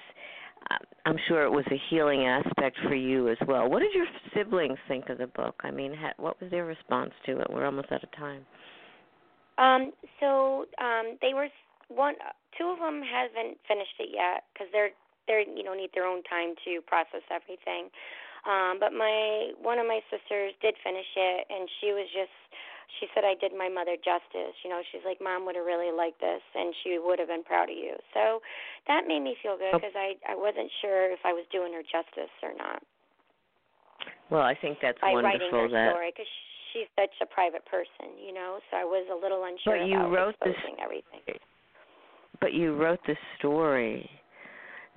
uh, 0.70 0.76
I'm 1.04 1.16
sure 1.28 1.44
it 1.44 1.50
was 1.50 1.64
a 1.70 1.80
healing 1.90 2.26
aspect 2.26 2.76
for 2.86 2.94
you 2.94 3.28
as 3.28 3.36
well. 3.46 3.68
What 3.68 3.80
did 3.80 3.92
your 3.94 4.06
siblings 4.34 4.78
think 4.88 5.08
of 5.08 5.18
the 5.18 5.28
book? 5.28 5.54
I 5.62 5.70
mean, 5.70 5.94
what 6.18 6.40
was 6.40 6.50
their 6.50 6.64
response 6.64 7.12
to 7.26 7.40
it? 7.40 7.46
We're 7.50 7.66
almost 7.66 7.90
out 7.90 8.02
of 8.02 8.12
time. 8.12 8.46
Um 9.58 9.92
so 10.20 10.66
um 10.80 11.18
they 11.22 11.34
were 11.34 11.48
one 11.88 12.14
two 12.58 12.68
of 12.70 12.78
them 12.78 13.02
haven't 13.02 13.58
finished 13.68 13.96
it 13.98 14.10
yet 14.12 14.44
cuz 14.56 14.68
they're 14.72 14.92
they're 15.26 15.42
you 15.42 15.62
know 15.62 15.74
need 15.74 15.90
their 15.92 16.06
own 16.06 16.22
time 16.24 16.54
to 16.64 16.80
process 16.82 17.22
everything. 17.30 17.90
Um, 18.46 18.78
but 18.78 18.94
my 18.94 19.50
one 19.58 19.78
of 19.78 19.86
my 19.86 20.00
sisters 20.06 20.54
did 20.62 20.78
finish 20.82 21.10
it, 21.16 21.46
and 21.50 21.68
she 21.80 21.90
was 21.92 22.06
just 22.14 22.30
she 23.00 23.10
said 23.12 23.26
I 23.26 23.34
did 23.34 23.52
my 23.52 23.68
mother 23.68 23.98
justice. 23.98 24.54
You 24.62 24.70
know, 24.70 24.80
she's 24.92 25.02
like, 25.04 25.18
Mom 25.18 25.44
would 25.44 25.58
have 25.58 25.66
really 25.66 25.90
liked 25.90 26.22
this, 26.22 26.42
and 26.54 26.72
she 26.82 26.98
would 27.02 27.18
have 27.18 27.28
been 27.28 27.42
proud 27.42 27.68
of 27.68 27.76
you. 27.76 27.98
So 28.14 28.40
that 28.86 29.10
made 29.10 29.20
me 29.20 29.36
feel 29.42 29.58
good 29.58 29.74
because 29.74 29.94
I 29.98 30.14
I 30.26 30.38
wasn't 30.38 30.70
sure 30.80 31.10
if 31.10 31.20
I 31.26 31.34
was 31.34 31.44
doing 31.50 31.74
her 31.74 31.82
justice 31.82 32.32
or 32.42 32.54
not. 32.54 32.82
Well, 34.30 34.42
I 34.42 34.54
think 34.54 34.78
that's 34.82 34.98
by 35.02 35.12
wonderful. 35.12 35.38
writing 35.38 35.50
her 35.50 35.68
that 35.70 35.90
story 35.90 36.10
because 36.14 36.30
she's 36.72 36.90
such 36.94 37.14
a 37.22 37.26
private 37.26 37.66
person, 37.66 38.14
you 38.18 38.34
know. 38.34 38.58
So 38.70 38.78
I 38.78 38.84
was 38.86 39.06
a 39.10 39.18
little 39.18 39.42
unsure 39.42 39.78
but 39.78 39.86
you 39.86 39.98
about 39.98 40.14
wrote 40.14 40.36
this, 40.42 40.54
everything. 40.78 41.22
But 42.40 42.52
you 42.52 42.74
wrote 42.74 43.00
the 43.06 43.16
story 43.38 44.08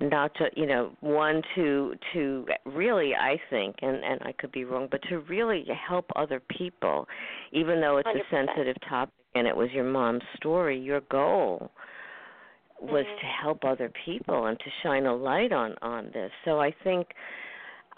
not 0.00 0.34
to 0.34 0.48
you 0.56 0.66
know 0.66 0.92
one 1.00 1.42
to 1.54 1.94
to 2.12 2.46
really 2.64 3.14
i 3.14 3.38
think 3.50 3.76
and 3.82 4.02
and 4.02 4.20
i 4.22 4.32
could 4.32 4.50
be 4.50 4.64
wrong 4.64 4.88
but 4.90 5.00
to 5.08 5.18
really 5.20 5.64
help 5.86 6.06
other 6.16 6.40
people 6.56 7.06
even 7.52 7.80
though 7.80 7.98
it's 7.98 8.08
100%. 8.08 8.16
a 8.16 8.22
sensitive 8.30 8.76
topic 8.88 9.12
and 9.34 9.46
it 9.46 9.54
was 9.54 9.68
your 9.72 9.84
mom's 9.84 10.22
story 10.36 10.78
your 10.78 11.02
goal 11.10 11.70
was 12.80 13.04
mm-hmm. 13.04 13.20
to 13.20 13.26
help 13.42 13.64
other 13.64 13.92
people 14.06 14.46
and 14.46 14.58
to 14.58 14.70
shine 14.82 15.04
a 15.04 15.14
light 15.14 15.52
on 15.52 15.74
on 15.82 16.06
this 16.14 16.30
so 16.46 16.58
i 16.58 16.74
think 16.82 17.06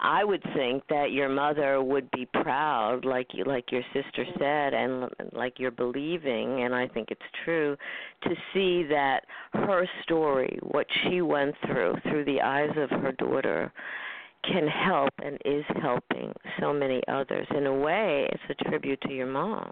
I 0.03 0.25
would 0.25 0.43
think 0.53 0.83
that 0.89 1.11
your 1.11 1.29
mother 1.29 1.81
would 1.81 2.11
be 2.11 2.25
proud, 2.25 3.05
like 3.05 3.27
you, 3.33 3.45
like 3.45 3.71
your 3.71 3.83
sister 3.93 4.25
mm. 4.25 4.37
said, 4.37 4.73
and 4.73 5.09
like 5.31 5.59
you're 5.59 5.71
believing, 5.71 6.63
and 6.63 6.75
I 6.75 6.89
think 6.89 7.09
it's 7.09 7.21
true, 7.45 7.77
to 8.23 8.29
see 8.53 8.83
that 8.89 9.21
her 9.53 9.87
story, 10.03 10.59
what 10.61 10.87
she 11.03 11.21
went 11.21 11.55
through, 11.65 11.95
through 12.03 12.25
the 12.25 12.41
eyes 12.41 12.75
of 12.75 12.89
her 12.89 13.13
daughter, 13.13 13.71
can 14.43 14.67
help 14.67 15.13
and 15.23 15.37
is 15.45 15.63
helping 15.81 16.33
so 16.59 16.73
many 16.73 17.01
others. 17.07 17.47
In 17.55 17.65
a 17.65 17.73
way, 17.73 18.27
it's 18.29 18.59
a 18.59 18.69
tribute 18.69 18.99
to 19.03 19.13
your 19.13 19.27
mom. 19.27 19.71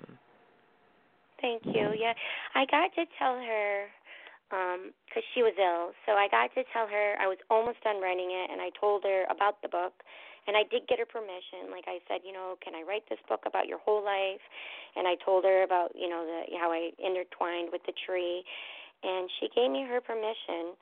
Thank 1.42 1.66
you. 1.66 1.90
Yeah, 2.00 2.14
I 2.56 2.66
got 2.72 2.94
to 2.96 3.06
tell 3.20 3.36
her 3.36 3.88
um 4.52 4.92
because 5.08 5.24
she 5.34 5.44
was 5.44 5.56
ill. 5.60 5.92
So 6.06 6.16
I 6.16 6.28
got 6.28 6.54
to 6.56 6.64
tell 6.72 6.88
her 6.88 7.16
I 7.20 7.28
was 7.28 7.40
almost 7.50 7.84
done 7.84 8.00
writing 8.00 8.32
it, 8.32 8.52
and 8.52 8.62
I 8.62 8.70
told 8.80 9.04
her 9.04 9.26
about 9.32 9.62
the 9.62 9.72
book, 9.72 10.04
and 10.48 10.56
I 10.56 10.64
did 10.68 10.88
get 10.88 11.00
her 11.00 11.08
permission. 11.08 11.72
Like 11.72 11.88
I 11.88 12.00
said, 12.08 12.22
you 12.24 12.32
know, 12.32 12.56
can 12.64 12.76
I 12.76 12.84
write 12.84 13.04
this 13.10 13.20
book 13.28 13.44
about 13.46 13.68
your 13.68 13.80
whole 13.80 14.04
life? 14.04 14.44
And 14.96 15.08
I 15.08 15.16
told 15.24 15.44
her 15.44 15.64
about 15.64 15.92
you 15.96 16.08
know 16.08 16.24
the 16.24 16.58
how 16.60 16.72
I 16.72 16.92
intertwined 17.00 17.70
with 17.72 17.84
the 17.88 17.96
tree, 17.96 18.44
and 19.04 19.30
she 19.40 19.50
gave 19.56 19.72
me 19.72 19.84
her 19.88 20.00
permission. 20.00 20.76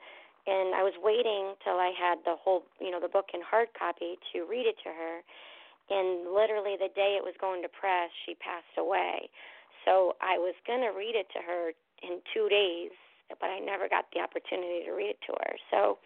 And 0.48 0.72
I 0.72 0.80
was 0.80 0.96
waiting 1.04 1.52
till 1.62 1.76
I 1.76 1.92
had 1.92 2.24
the 2.24 2.34
whole 2.34 2.64
you 2.80 2.90
know 2.90 3.00
the 3.00 3.12
book 3.12 3.30
in 3.34 3.40
hard 3.42 3.68
copy 3.76 4.18
to 4.32 4.46
read 4.46 4.66
it 4.66 4.76
to 4.84 4.90
her. 4.90 5.22
And 5.90 6.30
literally 6.30 6.78
the 6.78 6.88
day 6.94 7.18
it 7.18 7.24
was 7.26 7.34
going 7.42 7.62
to 7.66 7.68
press, 7.68 8.14
she 8.24 8.38
passed 8.38 8.78
away. 8.78 9.26
So 9.84 10.14
I 10.22 10.38
was 10.38 10.54
going 10.62 10.86
to 10.86 10.94
read 10.94 11.18
it 11.18 11.26
to 11.34 11.42
her 11.42 11.74
in 12.06 12.22
two 12.32 12.48
days 12.48 12.94
but 13.38 13.50
I 13.50 13.58
never 13.60 13.88
got 13.88 14.06
the 14.14 14.20
opportunity 14.20 14.84
to 14.86 14.92
read 14.92 15.14
it 15.14 15.20
to 15.26 15.32
her. 15.32 15.54
So 15.70 15.98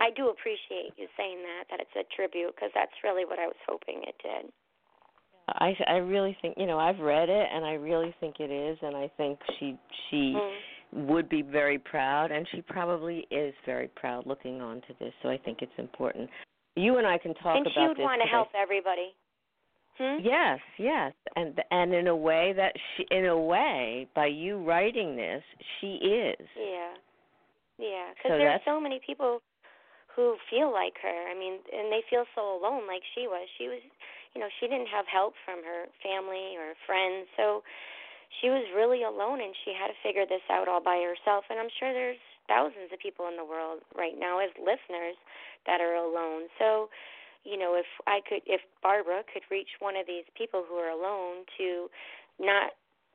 I 0.00 0.10
do 0.10 0.28
appreciate 0.28 0.96
you 0.96 1.06
saying 1.16 1.38
that 1.42 1.70
that 1.70 1.80
it's 1.80 1.94
a 1.94 2.02
tribute 2.16 2.54
because 2.54 2.70
that's 2.74 2.94
really 3.04 3.24
what 3.24 3.38
I 3.38 3.46
was 3.46 3.60
hoping 3.68 4.02
it 4.02 4.16
did. 4.22 4.50
I 5.48 5.76
I 5.86 5.96
really 5.98 6.36
think 6.40 6.54
you 6.56 6.66
know 6.66 6.78
I've 6.78 6.98
read 6.98 7.28
it 7.28 7.48
and 7.52 7.64
I 7.64 7.74
really 7.74 8.14
think 8.20 8.36
it 8.40 8.50
is 8.50 8.78
and 8.82 8.96
I 8.96 9.10
think 9.16 9.38
she 9.58 9.76
she 10.10 10.34
mm. 10.34 11.06
would 11.08 11.28
be 11.28 11.42
very 11.42 11.78
proud 11.78 12.30
and 12.30 12.46
she 12.54 12.62
probably 12.62 13.26
is 13.30 13.54
very 13.66 13.88
proud 13.88 14.26
looking 14.26 14.60
on 14.60 14.76
to 14.82 14.94
this 14.98 15.12
so 15.22 15.28
I 15.28 15.38
think 15.38 15.62
it's 15.62 15.78
important. 15.78 16.30
You 16.74 16.98
and 16.98 17.06
I 17.06 17.18
can 17.18 17.34
talk 17.34 17.56
and 17.56 17.66
about 17.66 17.74
she 17.74 17.88
would 17.88 17.98
want 17.98 18.22
to 18.22 18.28
help 18.28 18.48
everybody. 18.56 19.14
Hmm? 19.98 20.24
Yes, 20.24 20.58
yes, 20.78 21.12
and 21.36 21.60
and 21.70 21.92
in 21.92 22.06
a 22.08 22.16
way 22.16 22.54
that 22.56 22.72
she, 22.96 23.04
in 23.10 23.26
a 23.26 23.36
way, 23.36 24.08
by 24.14 24.26
you 24.26 24.58
writing 24.64 25.16
this, 25.16 25.42
she 25.80 26.00
is. 26.00 26.48
Yeah, 26.56 26.96
yeah, 27.78 28.08
because 28.16 28.32
so 28.32 28.38
there 28.38 28.50
are 28.50 28.64
so 28.64 28.80
many 28.80 29.00
people 29.04 29.42
who 30.16 30.36
feel 30.48 30.72
like 30.72 30.96
her. 31.02 31.18
I 31.28 31.36
mean, 31.36 31.60
and 31.72 31.92
they 31.92 32.00
feel 32.08 32.24
so 32.34 32.56
alone, 32.56 32.88
like 32.88 33.02
she 33.14 33.28
was. 33.28 33.44
She 33.58 33.68
was, 33.68 33.80
you 34.34 34.40
know, 34.40 34.48
she 34.60 34.66
didn't 34.66 34.88
have 34.88 35.04
help 35.08 35.34
from 35.44 35.60
her 35.60 35.88
family 36.00 36.56
or 36.56 36.72
friends, 36.88 37.28
so 37.36 37.62
she 38.40 38.48
was 38.48 38.64
really 38.72 39.04
alone, 39.04 39.44
and 39.44 39.52
she 39.64 39.76
had 39.76 39.92
to 39.92 39.98
figure 40.00 40.24
this 40.24 40.44
out 40.48 40.68
all 40.68 40.80
by 40.80 41.04
herself. 41.04 41.44
And 41.52 41.60
I'm 41.60 41.72
sure 41.76 41.92
there's 41.92 42.20
thousands 42.48 42.88
of 42.92 42.98
people 42.98 43.28
in 43.28 43.36
the 43.36 43.44
world 43.44 43.84
right 43.92 44.16
now 44.16 44.40
as 44.40 44.48
listeners 44.56 45.20
that 45.68 45.80
are 45.84 46.00
alone. 46.00 46.48
So 46.58 46.88
you 47.44 47.58
know, 47.58 47.74
if 47.74 47.86
I 48.06 48.20
could, 48.26 48.42
if 48.46 48.60
Barbara 48.82 49.22
could 49.32 49.42
reach 49.50 49.80
one 49.80 49.96
of 49.96 50.06
these 50.06 50.24
people 50.36 50.64
who 50.68 50.76
are 50.76 50.90
alone 50.90 51.44
to 51.58 51.88
not 52.38 52.72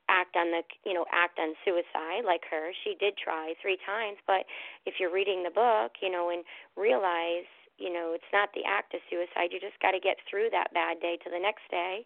act 0.10 0.36
on 0.36 0.52
the, 0.52 0.64
you 0.86 0.94
know, 0.94 1.06
act 1.12 1.40
on 1.40 1.54
suicide 1.66 2.24
like 2.26 2.44
her. 2.50 2.72
She 2.84 2.96
did 3.00 3.18
try 3.18 3.54
three 3.62 3.78
times, 3.86 4.18
but 4.26 4.48
if 4.86 4.96
you're 5.00 5.12
reading 5.12 5.44
the 5.44 5.52
book, 5.52 6.00
you 6.02 6.12
know, 6.12 6.30
and 6.30 6.44
realize, 6.76 7.48
you 7.78 7.92
know, 7.92 8.14
it's 8.16 8.32
not 8.32 8.50
the 8.56 8.64
act 8.66 8.94
of 8.94 9.02
suicide. 9.10 9.52
You 9.52 9.60
just 9.60 9.80
got 9.82 9.92
to 9.92 10.00
get 10.00 10.18
through 10.30 10.50
that 10.52 10.74
bad 10.74 11.00
day 11.00 11.18
to 11.24 11.30
the 11.30 11.40
next 11.40 11.68
day. 11.70 12.06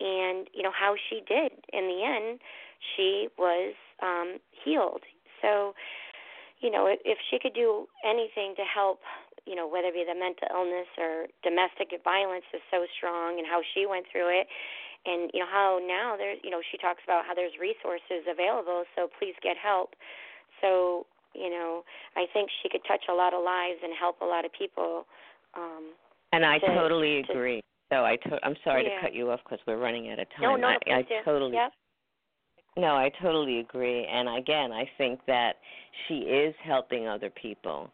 And, 0.00 0.48
you 0.54 0.62
know, 0.62 0.72
how 0.72 0.94
she 1.08 1.20
did. 1.26 1.52
In 1.72 1.88
the 1.88 2.00
end, 2.04 2.40
she 2.96 3.28
was 3.36 3.74
um 4.02 4.38
healed. 4.64 5.02
So, 5.42 5.74
you 6.60 6.70
know, 6.70 6.86
if, 6.86 7.00
if 7.04 7.18
she 7.30 7.38
could 7.38 7.54
do 7.54 7.86
anything 8.04 8.54
to 8.56 8.62
help 8.62 9.00
you 9.46 9.54
know, 9.54 9.68
whether 9.68 9.88
it 9.88 9.96
be 9.96 10.04
the 10.06 10.18
mental 10.18 10.48
illness 10.50 10.90
or 10.98 11.26
domestic 11.42 11.92
violence 12.04 12.46
is 12.52 12.62
so 12.70 12.84
strong 12.96 13.38
and 13.38 13.46
how 13.46 13.60
she 13.74 13.86
went 13.86 14.06
through 14.10 14.28
it. 14.28 14.46
And 15.06 15.30
you 15.32 15.40
know 15.40 15.48
how 15.48 15.80
now 15.80 16.16
there's 16.20 16.36
you 16.44 16.50
know 16.50 16.60
she 16.60 16.76
talks 16.76 17.00
about 17.04 17.24
how 17.24 17.32
there's 17.32 17.56
resources 17.56 18.28
available 18.28 18.84
so 18.96 19.08
please 19.18 19.32
get 19.40 19.56
help. 19.56 19.96
So 20.60 21.08
you 21.34 21.50
know 21.50 21.84
i 22.16 22.24
think 22.32 22.50
she 22.62 22.68
could 22.68 22.82
touch 22.86 23.04
a 23.10 23.14
lot 23.14 23.34
of 23.34 23.42
lives 23.42 23.78
and 23.82 23.92
help 23.98 24.20
a 24.20 24.24
lot 24.24 24.44
of 24.44 24.50
people 24.56 25.06
um 25.56 25.92
and 26.32 26.44
i 26.44 26.58
to, 26.58 26.66
totally 26.66 27.22
to, 27.22 27.32
agree. 27.32 27.62
So 27.90 28.04
i 28.04 28.16
to- 28.16 28.40
i'm 28.44 28.56
sorry 28.64 28.84
yeah. 28.84 28.96
to 28.96 29.00
cut 29.00 29.14
you 29.14 29.30
off 29.30 29.40
because 29.44 29.58
we're 29.66 29.78
running 29.78 30.10
out 30.10 30.18
of 30.18 30.26
time. 30.30 30.42
no 30.42 30.56
no 30.56 30.68
i, 30.68 30.78
I 30.90 31.04
totally 31.24 31.54
yep. 31.54 31.72
No, 32.76 32.94
I 32.94 33.10
totally 33.20 33.60
agree. 33.60 34.06
And 34.06 34.28
again, 34.38 34.72
I 34.72 34.88
think 34.96 35.20
that 35.26 35.54
she 36.06 36.14
is 36.18 36.54
helping 36.64 37.08
other 37.08 37.30
people 37.30 37.90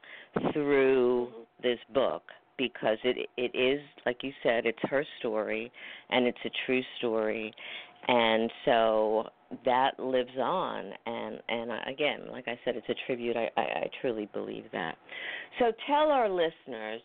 through 0.52 1.26
mm-hmm. 1.26 1.62
this 1.62 1.78
book 1.94 2.22
because 2.58 2.98
it 3.04 3.28
it 3.36 3.56
is 3.56 3.80
like 4.04 4.22
you 4.22 4.32
said, 4.42 4.66
it's 4.66 4.78
her 4.82 5.04
story 5.18 5.70
and 6.10 6.26
it's 6.26 6.38
a 6.44 6.50
true 6.66 6.82
story. 6.98 7.52
And 8.08 8.50
so 8.64 9.28
that 9.64 9.98
lives 9.98 10.36
on 10.38 10.92
and 11.06 11.40
and 11.48 11.70
again, 11.88 12.30
like 12.30 12.46
I 12.46 12.58
said, 12.64 12.76
it's 12.76 12.88
a 12.88 13.06
tribute. 13.06 13.36
I 13.36 13.50
I, 13.56 13.62
I 13.62 13.90
truly 14.00 14.28
believe 14.32 14.64
that. 14.72 14.96
So 15.58 15.72
tell 15.86 16.10
our 16.10 16.28
listeners 16.28 17.00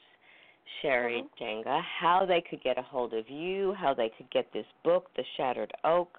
Sherry 0.82 1.24
mm-hmm. 1.24 1.44
Genga, 1.44 1.82
how 2.00 2.26
they 2.26 2.42
could 2.48 2.62
get 2.64 2.78
a 2.78 2.82
hold 2.82 3.14
of 3.14 3.30
you, 3.30 3.74
how 3.78 3.94
they 3.94 4.12
could 4.18 4.30
get 4.32 4.52
this 4.54 4.66
book, 4.84 5.10
The 5.16 5.24
Shattered 5.38 5.72
Oak, 5.84 6.18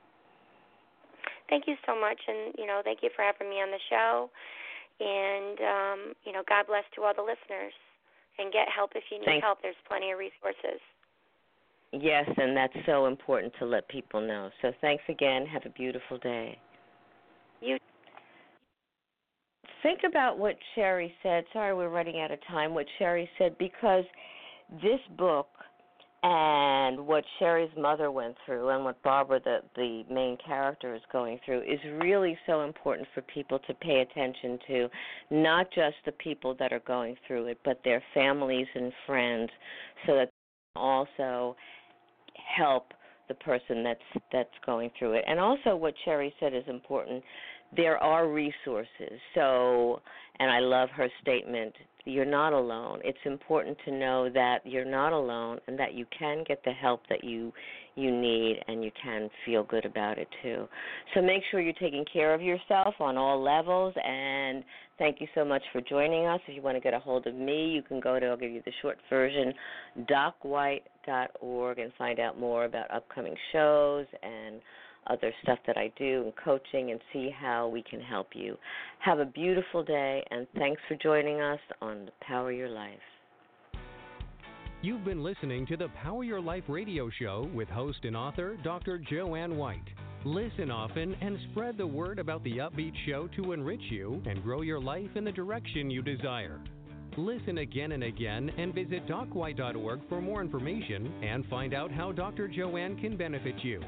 Thank 1.49 1.63
you 1.67 1.75
so 1.85 1.99
much, 1.99 2.19
and 2.27 2.53
you 2.57 2.65
know, 2.65 2.81
thank 2.83 2.99
you 3.01 3.09
for 3.15 3.23
having 3.23 3.49
me 3.49 3.57
on 3.57 3.71
the 3.71 3.79
show. 3.89 4.29
And 4.99 5.57
um, 5.59 5.99
you 6.25 6.33
know, 6.33 6.43
God 6.47 6.67
bless 6.67 6.83
to 6.95 7.03
all 7.03 7.13
the 7.15 7.23
listeners. 7.23 7.73
And 8.39 8.51
get 8.51 8.65
help 8.65 8.97
if 8.97 9.03
you 9.11 9.19
need 9.19 9.37
Thanks. 9.37 9.45
help. 9.45 9.61
There's 9.61 9.77
plenty 9.85 10.09
of 10.09 10.17
resources. 10.17 10.81
Yes, 11.93 12.27
and 12.37 12.57
that's 12.57 12.73
so 12.87 13.05
important 13.05 13.53
to 13.59 13.65
let 13.65 13.87
people 13.87 14.19
know. 14.19 14.49
So 14.63 14.71
thanks 14.81 15.03
again. 15.09 15.45
Have 15.45 15.63
a 15.65 15.69
beautiful 15.69 16.17
day. 16.17 16.57
You 17.61 17.77
think 19.83 19.99
about 20.07 20.39
what 20.39 20.55
Sherry 20.73 21.13
said. 21.21 21.43
Sorry, 21.53 21.75
we're 21.75 21.89
running 21.89 22.19
out 22.19 22.31
of 22.31 22.39
time. 22.47 22.73
What 22.73 22.87
Sherry 22.97 23.29
said 23.37 23.55
because 23.59 24.05
this 24.81 24.99
book 25.17 25.47
and 26.23 27.05
what 27.05 27.23
Sherry's 27.37 27.69
mother 27.77 28.09
went 28.09 28.37
through 28.43 28.69
and 28.69 28.85
what 28.85 29.01
Barbara 29.03 29.39
the 29.43 29.59
the 29.75 30.03
main 30.11 30.37
character 30.43 30.95
is 30.95 31.01
going 31.11 31.39
through 31.45 31.61
is 31.61 31.79
really 32.01 32.35
so 32.47 32.61
important 32.61 33.07
for 33.13 33.21
people 33.21 33.59
to 33.67 33.73
pay 33.75 33.99
attention 33.99 34.57
to 34.67 34.89
not 35.29 35.67
just 35.75 35.97
the 36.05 36.13
people 36.13 36.55
that 36.59 36.71
are 36.71 36.81
going 36.87 37.17
through 37.27 37.47
it 37.47 37.59
but 37.65 37.81
their 37.83 38.01
families 38.13 38.67
and 38.73 38.93
friends 39.05 39.49
so 40.07 40.15
that 40.15 40.29
also 40.77 41.55
help 42.55 42.93
the 43.27 43.33
person 43.35 43.83
that's 43.83 44.23
that's 44.31 44.49
going 44.65 44.91
through 44.97 45.13
it. 45.13 45.23
And 45.27 45.39
also 45.39 45.75
what 45.75 45.93
Sherry 46.03 46.33
said 46.39 46.53
is 46.53 46.63
important 46.67 47.23
there 47.75 47.97
are 47.97 48.27
resources 48.27 49.19
so 49.33 50.01
and 50.39 50.51
I 50.51 50.59
love 50.59 50.89
her 50.95 51.07
statement 51.21 51.73
you're 52.05 52.25
not 52.25 52.51
alone. 52.51 52.99
It's 53.03 53.17
important 53.25 53.77
to 53.85 53.91
know 53.91 54.29
that 54.29 54.59
you're 54.65 54.83
not 54.83 55.13
alone 55.13 55.59
and 55.67 55.79
that 55.79 55.93
you 55.93 56.05
can 56.17 56.43
get 56.45 56.61
the 56.65 56.73
help 56.73 57.01
that 57.09 57.23
you 57.23 57.53
you 57.95 58.09
need 58.11 58.57
and 58.67 58.83
you 58.83 58.89
can 59.01 59.29
feel 59.45 59.63
good 59.63 59.85
about 59.85 60.17
it 60.17 60.27
too. 60.41 60.67
So 61.13 61.21
make 61.21 61.43
sure 61.51 61.61
you're 61.61 61.73
taking 61.73 62.03
care 62.11 62.33
of 62.33 62.41
yourself 62.41 62.95
on 62.99 63.17
all 63.17 63.41
levels 63.41 63.93
and 64.03 64.63
thank 64.97 65.21
you 65.21 65.27
so 65.35 65.45
much 65.45 65.61
for 65.71 65.79
joining 65.79 66.25
us. 66.25 66.41
If 66.47 66.55
you 66.55 66.63
want 66.63 66.75
to 66.75 66.81
get 66.81 66.95
a 66.95 66.99
hold 66.99 67.27
of 67.27 67.35
me, 67.35 67.67
you 67.67 67.83
can 67.83 67.99
go 67.99 68.19
to 68.19 68.25
I'll 68.25 68.37
give 68.37 68.51
you 68.51 68.63
the 68.65 68.71
short 68.81 68.97
version 69.09 69.53
docwhite.org 70.09 71.79
and 71.79 71.93
find 71.97 72.19
out 72.19 72.39
more 72.39 72.65
about 72.65 72.91
upcoming 72.91 73.35
shows 73.51 74.07
and 74.23 74.59
other 75.07 75.33
stuff 75.43 75.59
that 75.67 75.77
I 75.77 75.91
do 75.97 76.23
and 76.23 76.33
coaching 76.35 76.91
and 76.91 76.99
see 77.11 77.29
how 77.29 77.67
we 77.67 77.83
can 77.83 78.01
help 78.01 78.29
you. 78.33 78.57
Have 78.99 79.19
a 79.19 79.25
beautiful 79.25 79.83
day 79.83 80.23
and 80.31 80.47
thanks 80.57 80.81
for 80.87 80.95
joining 80.95 81.41
us 81.41 81.59
on 81.81 82.05
the 82.05 82.11
Power 82.21 82.51
Your 82.51 82.69
Life. 82.69 82.99
You've 84.81 85.05
been 85.05 85.23
listening 85.23 85.65
to 85.67 85.77
the 85.77 85.87
Power 86.03 86.25
Your 86.25 86.41
Life 86.41 86.65
radio 86.67 87.09
show 87.09 87.49
with 87.53 87.69
host 87.69 87.99
and 88.03 88.17
author 88.17 88.57
Dr. 88.63 88.97
Joanne 88.97 89.55
White. 89.55 89.87
Listen 90.25 90.71
often 90.71 91.15
and 91.21 91.37
spread 91.51 91.77
the 91.77 91.87
word 91.87 92.19
about 92.19 92.43
the 92.43 92.57
upbeat 92.57 92.93
show 93.05 93.29
to 93.35 93.53
enrich 93.53 93.83
you 93.89 94.21
and 94.25 94.43
grow 94.43 94.61
your 94.61 94.81
life 94.81 95.15
in 95.15 95.23
the 95.23 95.31
direction 95.31 95.89
you 95.89 96.01
desire. 96.01 96.59
Listen 97.17 97.59
again 97.59 97.91
and 97.91 98.03
again 98.03 98.49
and 98.57 98.73
visit 98.73 99.05
docwhite.org 99.07 100.01
for 100.09 100.21
more 100.21 100.41
information 100.41 101.13
and 101.23 101.45
find 101.45 101.73
out 101.73 101.91
how 101.91 102.11
Dr. 102.11 102.47
Joanne 102.47 102.97
can 102.99 103.15
benefit 103.15 103.55
you. 103.63 103.81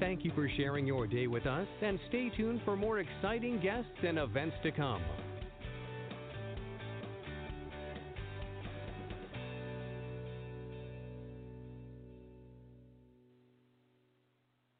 Thank 0.00 0.24
you 0.24 0.30
for 0.32 0.48
sharing 0.56 0.86
your 0.86 1.08
day 1.08 1.26
with 1.26 1.46
us 1.46 1.66
and 1.82 1.98
stay 2.08 2.30
tuned 2.36 2.60
for 2.64 2.76
more 2.76 3.00
exciting 3.00 3.60
guests 3.60 3.90
and 4.04 4.18
events 4.18 4.54
to 4.62 4.70
come. 4.70 5.02